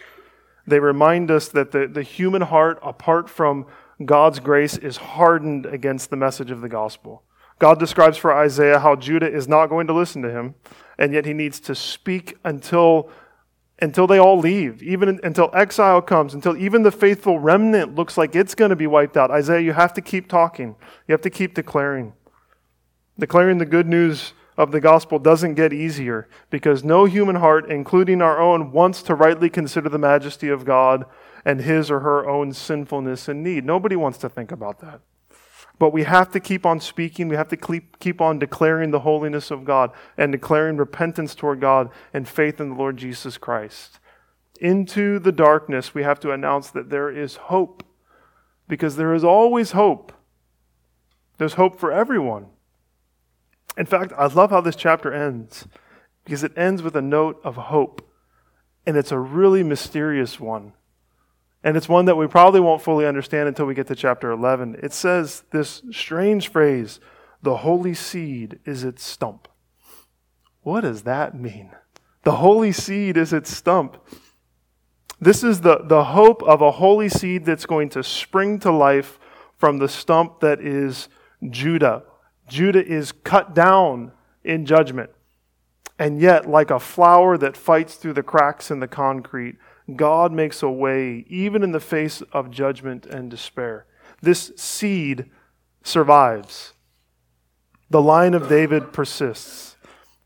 They 0.65 0.79
remind 0.79 1.31
us 1.31 1.47
that 1.49 1.71
the, 1.71 1.87
the 1.87 2.03
human 2.03 2.43
heart, 2.43 2.79
apart 2.83 3.29
from 3.29 3.65
God's 4.03 4.39
grace, 4.39 4.77
is 4.77 4.97
hardened 4.97 5.65
against 5.65 6.09
the 6.09 6.15
message 6.15 6.51
of 6.51 6.61
the 6.61 6.69
gospel. 6.69 7.23
God 7.57 7.79
describes 7.79 8.17
for 8.17 8.33
Isaiah 8.33 8.79
how 8.79 8.95
Judah 8.95 9.29
is 9.29 9.47
not 9.47 9.67
going 9.67 9.87
to 9.87 9.93
listen 9.93 10.21
to 10.21 10.31
him, 10.31 10.55
and 10.97 11.13
yet 11.13 11.25
he 11.25 11.33
needs 11.33 11.59
to 11.61 11.75
speak 11.75 12.37
until, 12.45 13.09
until 13.81 14.07
they 14.07 14.17
all 14.17 14.39
leave, 14.39 14.81
even 14.81 15.19
until 15.23 15.49
exile 15.53 16.01
comes, 16.01 16.33
until 16.33 16.55
even 16.55 16.83
the 16.83 16.91
faithful 16.91 17.39
remnant 17.39 17.95
looks 17.95 18.17
like 18.17 18.35
it's 18.35 18.55
going 18.55 18.69
to 18.69 18.77
be 18.77 18.87
wiped 18.87 19.17
out. 19.17 19.29
Isaiah, 19.31 19.59
you 19.59 19.73
have 19.73 19.93
to 19.95 20.01
keep 20.01 20.29
talking, 20.29 20.75
you 21.07 21.11
have 21.11 21.21
to 21.21 21.29
keep 21.29 21.53
declaring. 21.53 22.13
Declaring 23.17 23.57
the 23.57 23.65
good 23.65 23.87
news 23.87 24.31
of 24.59 24.71
the 24.71 24.81
gospel 24.81 25.19
doesn't 25.19 25.53
get 25.53 25.71
easier 25.71 26.27
because 26.49 26.83
no 26.83 27.05
human 27.05 27.37
heart, 27.37 27.71
including 27.71 28.21
our 28.21 28.41
own, 28.41 28.73
wants 28.73 29.01
to 29.03 29.15
rightly 29.15 29.49
consider 29.49 29.87
the 29.87 29.97
majesty 29.97 30.49
of 30.49 30.65
God 30.65 31.05
and 31.45 31.61
his 31.61 31.89
or 31.89 32.01
her 32.01 32.29
own 32.29 32.51
sinfulness 32.51 33.29
and 33.29 33.41
need. 33.41 33.63
Nobody 33.63 33.95
wants 33.95 34.17
to 34.17 34.27
think 34.27 34.51
about 34.51 34.81
that. 34.81 34.99
But 35.79 35.93
we 35.93 36.03
have 36.03 36.29
to 36.31 36.41
keep 36.41 36.65
on 36.65 36.81
speaking. 36.81 37.29
We 37.29 37.37
have 37.37 37.47
to 37.47 37.55
keep, 38.01 38.19
on 38.19 38.37
declaring 38.37 38.91
the 38.91 38.99
holiness 38.99 39.49
of 39.49 39.63
God 39.63 39.91
and 40.17 40.29
declaring 40.29 40.75
repentance 40.75 41.35
toward 41.35 41.61
God 41.61 41.89
and 42.13 42.27
faith 42.27 42.59
in 42.59 42.71
the 42.71 42.75
Lord 42.75 42.97
Jesus 42.97 43.37
Christ. 43.37 43.97
Into 44.59 45.19
the 45.19 45.31
darkness, 45.31 45.95
we 45.95 46.03
have 46.03 46.19
to 46.19 46.31
announce 46.31 46.69
that 46.71 46.89
there 46.89 47.09
is 47.09 47.37
hope 47.37 47.81
because 48.67 48.97
there 48.97 49.13
is 49.13 49.23
always 49.23 49.71
hope. 49.71 50.11
There's 51.37 51.53
hope 51.53 51.79
for 51.79 51.93
everyone. 51.93 52.47
In 53.77 53.85
fact, 53.85 54.13
I 54.17 54.27
love 54.27 54.49
how 54.49 54.61
this 54.61 54.75
chapter 54.75 55.13
ends 55.13 55.67
because 56.23 56.43
it 56.43 56.57
ends 56.57 56.81
with 56.81 56.95
a 56.95 57.01
note 57.01 57.39
of 57.43 57.55
hope. 57.55 58.07
And 58.85 58.97
it's 58.97 59.11
a 59.11 59.19
really 59.19 59.63
mysterious 59.63 60.39
one. 60.39 60.73
And 61.63 61.75
it's 61.75 61.89
one 61.89 62.05
that 62.05 62.15
we 62.15 62.27
probably 62.27 62.59
won't 62.59 62.81
fully 62.81 63.05
understand 63.05 63.47
until 63.47 63.65
we 63.65 63.73
get 63.73 63.87
to 63.87 63.95
chapter 63.95 64.31
11. 64.31 64.79
It 64.81 64.93
says 64.93 65.43
this 65.51 65.81
strange 65.91 66.49
phrase 66.49 66.99
the 67.41 67.57
holy 67.57 67.93
seed 67.93 68.59
is 68.65 68.83
its 68.83 69.03
stump. 69.03 69.47
What 70.61 70.81
does 70.81 71.03
that 71.03 71.35
mean? 71.35 71.71
The 72.23 72.33
holy 72.33 72.71
seed 72.71 73.15
is 73.15 73.31
its 73.31 73.55
stump. 73.55 73.97
This 75.21 75.43
is 75.43 75.61
the, 75.61 75.79
the 75.83 76.05
hope 76.05 76.43
of 76.43 76.61
a 76.61 76.71
holy 76.71 77.09
seed 77.09 77.45
that's 77.45 77.65
going 77.65 77.89
to 77.89 78.03
spring 78.03 78.59
to 78.59 78.71
life 78.71 79.19
from 79.57 79.79
the 79.79 79.89
stump 79.89 80.39
that 80.39 80.61
is 80.61 81.09
Judah, 81.49 82.03
Judah 82.49 82.85
is 82.85 83.11
cut 83.11 83.53
down 83.53 84.11
in 84.43 84.65
judgment. 84.65 85.11
And 85.97 86.19
yet, 86.19 86.49
like 86.49 86.71
a 86.71 86.79
flower 86.79 87.37
that 87.37 87.57
fights 87.57 87.95
through 87.95 88.13
the 88.13 88.23
cracks 88.23 88.71
in 88.71 88.79
the 88.79 88.87
concrete, 88.87 89.57
God 89.95 90.31
makes 90.31 90.63
a 90.63 90.69
way 90.69 91.25
even 91.27 91.63
in 91.63 91.71
the 91.71 91.79
face 91.79 92.21
of 92.33 92.51
judgment 92.51 93.05
and 93.05 93.29
despair. 93.29 93.85
This 94.21 94.51
seed 94.55 95.29
survives. 95.83 96.73
The 97.89 98.01
line 98.01 98.33
of 98.33 98.47
David 98.47 98.93
persists. 98.93 99.75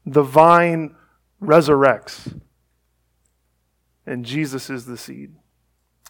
The 0.05 0.23
vine 0.23 0.95
resurrects. 1.41 2.39
And 4.05 4.25
Jesus 4.25 4.69
is 4.69 4.85
the 4.85 4.97
seed. 4.97 5.35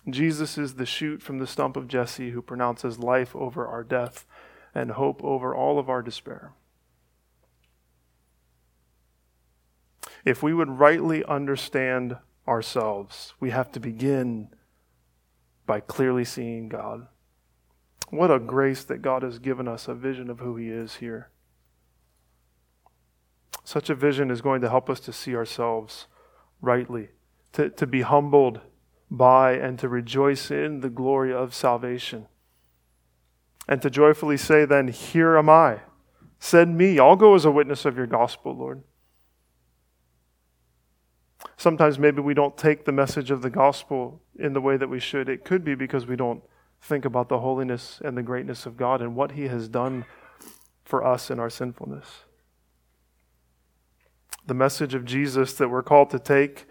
Jesus 0.10 0.58
is 0.58 0.76
the 0.76 0.86
shoot 0.86 1.22
from 1.22 1.38
the 1.38 1.48
stump 1.48 1.78
of 1.78 1.88
Jesse 1.88 2.32
who 2.32 2.42
pronounces 2.42 3.00
life 3.00 3.36
over 3.36 3.66
our 3.66 3.84
death 3.84 4.26
and 4.76 4.92
hope 4.92 5.24
over 5.24 5.56
all 5.56 5.80
of 5.80 5.90
our 5.90 6.02
despair. 6.02 6.52
If 10.26 10.42
we 10.42 10.54
would 10.54 10.70
rightly 10.70 11.24
understand 11.26 12.18
ourselves, 12.48 13.34
we 13.40 13.50
have 13.50 13.72
to 13.74 13.80
begin 13.80 14.50
by 15.66 15.80
clearly 15.80 16.26
seeing 16.26 16.70
God. 16.70 17.08
What 18.10 18.32
a 18.32 18.40
grace 18.40 18.84
that 18.86 19.02
God 19.02 19.24
has 19.24 19.40
given 19.40 19.68
us 19.68 19.88
a 19.88 19.94
vision 19.94 20.30
of 20.30 20.40
who 20.40 20.56
He 20.56 20.70
is 20.70 20.96
here. 20.96 21.30
Such 23.64 23.90
a 23.90 23.96
vision 23.96 24.30
is 24.30 24.42
going 24.42 24.62
to 24.62 24.70
help 24.70 24.90
us 24.90 25.00
to 25.02 25.14
see 25.14 25.36
ourselves 25.36 26.08
rightly, 26.62 27.10
to, 27.54 27.70
to 27.70 27.88
be 27.88 28.02
humbled 28.02 28.62
by 29.10 29.54
and 29.54 29.80
to 29.80 29.88
rejoice 29.88 30.52
in 30.52 30.82
the 30.82 30.90
glory 30.90 31.34
of 31.34 31.54
salvation 31.54 32.28
and 33.68 33.82
to 33.82 33.90
joyfully 33.90 34.38
say, 34.38 34.66
Then, 34.66 34.88
here 34.88 35.38
am 35.38 35.50
I. 35.50 35.80
Send 36.40 36.78
me. 36.78 37.00
I'll 37.00 37.16
go 37.16 37.36
as 37.36 37.46
a 37.46 37.52
witness 37.52 37.86
of 37.86 37.98
your 37.98 38.08
gospel, 38.08 38.56
Lord. 38.56 38.84
Sometimes 41.58 41.98
maybe 42.00 42.22
we 42.22 42.34
don't 42.34 42.58
take 42.58 42.86
the 42.86 42.92
message 42.92 43.32
of 43.32 43.42
the 43.42 43.50
gospel 43.50 44.22
in 44.38 44.54
the 44.54 44.62
way 44.62 44.78
that 44.78 44.90
we 44.90 45.00
should. 45.00 45.30
It 45.30 45.46
could 45.46 45.64
be 45.64 45.76
because 45.76 46.06
we 46.06 46.16
don't 46.16 46.44
think 46.82 47.06
about 47.06 47.30
the 47.30 47.40
holiness 47.40 48.02
and 48.04 48.18
the 48.18 48.24
greatness 48.24 48.66
of 48.66 48.76
God 48.76 49.02
and 49.02 49.16
what 49.16 49.32
He 49.32 49.48
has 49.48 49.70
done 49.70 50.06
for 50.84 51.06
us 51.06 51.32
in 51.32 51.40
our 51.40 51.50
sinfulness. 51.50 52.24
The 54.46 54.54
message 54.54 54.94
of 54.94 55.06
Jesus 55.06 55.54
that 55.54 55.70
we're 55.70 55.84
called 55.84 56.10
to 56.10 56.20
take 56.20 56.66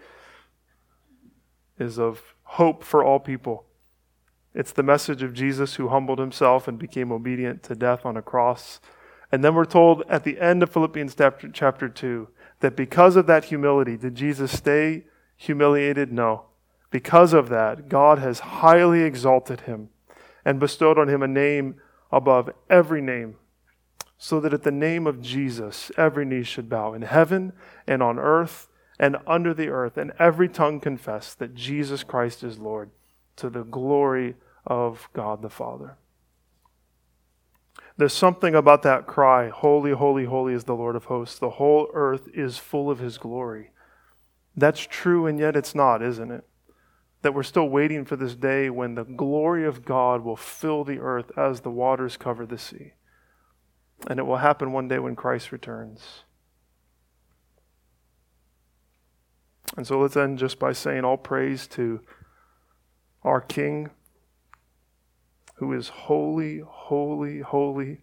is 1.79 1.97
of 1.97 2.21
hope 2.43 2.83
for 2.83 3.03
all 3.03 3.19
people. 3.19 3.65
It's 4.53 4.71
the 4.71 4.83
message 4.83 5.23
of 5.23 5.33
Jesus 5.33 5.75
who 5.75 5.89
humbled 5.89 6.19
himself 6.19 6.67
and 6.67 6.77
became 6.77 7.11
obedient 7.11 7.63
to 7.63 7.75
death 7.75 8.05
on 8.05 8.17
a 8.17 8.21
cross. 8.21 8.79
And 9.31 9.43
then 9.43 9.55
we're 9.55 9.65
told 9.65 10.03
at 10.07 10.23
the 10.23 10.39
end 10.39 10.61
of 10.61 10.71
Philippians 10.71 11.15
chapter, 11.15 11.49
chapter 11.49 11.89
2 11.89 12.27
that 12.59 12.75
because 12.75 13.15
of 13.15 13.25
that 13.27 13.45
humility, 13.45 13.97
did 13.97 14.13
Jesus 14.13 14.51
stay 14.51 15.05
humiliated? 15.35 16.11
No. 16.11 16.45
Because 16.91 17.33
of 17.33 17.49
that, 17.49 17.89
God 17.89 18.19
has 18.19 18.39
highly 18.39 19.01
exalted 19.01 19.61
him 19.61 19.89
and 20.45 20.59
bestowed 20.59 20.99
on 20.99 21.09
him 21.09 21.23
a 21.23 21.27
name 21.27 21.75
above 22.11 22.51
every 22.69 23.01
name, 23.01 23.37
so 24.19 24.39
that 24.39 24.53
at 24.53 24.61
the 24.61 24.71
name 24.71 25.07
of 25.07 25.19
Jesus 25.19 25.91
every 25.97 26.25
knee 26.25 26.43
should 26.43 26.69
bow 26.69 26.93
in 26.93 27.01
heaven 27.01 27.53
and 27.87 28.03
on 28.03 28.19
earth 28.19 28.67
and 28.99 29.17
under 29.25 29.53
the 29.55 29.69
earth, 29.69 29.97
and 29.97 30.13
every 30.19 30.47
tongue 30.47 30.79
confess 30.79 31.33
that 31.33 31.55
Jesus 31.55 32.03
Christ 32.03 32.43
is 32.43 32.59
Lord, 32.59 32.91
to 33.37 33.49
the 33.49 33.63
glory 33.63 34.35
of 34.65 35.09
God 35.13 35.41
the 35.41 35.49
Father. 35.49 35.97
There's 37.97 38.13
something 38.13 38.55
about 38.55 38.81
that 38.83 39.05
cry, 39.05 39.49
Holy, 39.49 39.91
holy, 39.91 40.25
holy 40.25 40.53
is 40.53 40.63
the 40.63 40.75
Lord 40.75 40.95
of 40.95 41.05
hosts. 41.05 41.37
The 41.37 41.51
whole 41.51 41.89
earth 41.93 42.27
is 42.33 42.57
full 42.57 42.89
of 42.89 42.99
his 42.99 43.17
glory. 43.17 43.71
That's 44.55 44.81
true, 44.81 45.25
and 45.25 45.39
yet 45.39 45.55
it's 45.55 45.75
not, 45.75 46.01
isn't 46.01 46.31
it? 46.31 46.45
that 47.23 47.33
we're 47.33 47.41
still 47.41 47.69
waiting 47.69 48.05
for 48.05 48.17
this 48.17 48.35
day 48.35 48.69
when 48.69 48.95
the 48.95 49.05
glory 49.05 49.65
of 49.65 49.85
God 49.85 50.23
will 50.23 50.35
fill 50.35 50.83
the 50.83 50.99
earth 50.99 51.31
as 51.37 51.61
the 51.61 51.71
waters 51.71 52.17
cover 52.17 52.45
the 52.45 52.57
sea. 52.57 52.93
And 54.07 54.19
it 54.19 54.23
will 54.23 54.37
happen 54.37 54.73
one 54.73 54.89
day 54.89 54.99
when 54.99 55.15
Christ 55.15 55.53
returns. 55.53 56.23
And 59.77 59.87
so 59.87 59.99
let's 59.99 60.17
end 60.17 60.37
just 60.37 60.59
by 60.59 60.73
saying 60.73 61.05
all 61.05 61.17
praise 61.17 61.65
to 61.67 62.01
our 63.23 63.41
King, 63.41 63.89
who 65.55 65.73
is 65.73 65.89
holy, 65.89 66.59
holy, 66.59 67.39
holy, 67.39 68.01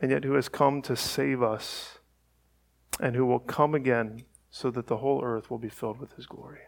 and 0.00 0.10
yet 0.10 0.24
who 0.24 0.34
has 0.34 0.48
come 0.48 0.82
to 0.82 0.96
save 0.96 1.42
us, 1.42 1.98
and 3.00 3.16
who 3.16 3.26
will 3.26 3.38
come 3.38 3.74
again 3.74 4.24
so 4.50 4.70
that 4.70 4.86
the 4.86 4.98
whole 4.98 5.22
earth 5.24 5.50
will 5.50 5.58
be 5.58 5.68
filled 5.68 5.98
with 5.98 6.12
his 6.12 6.26
glory. 6.26 6.60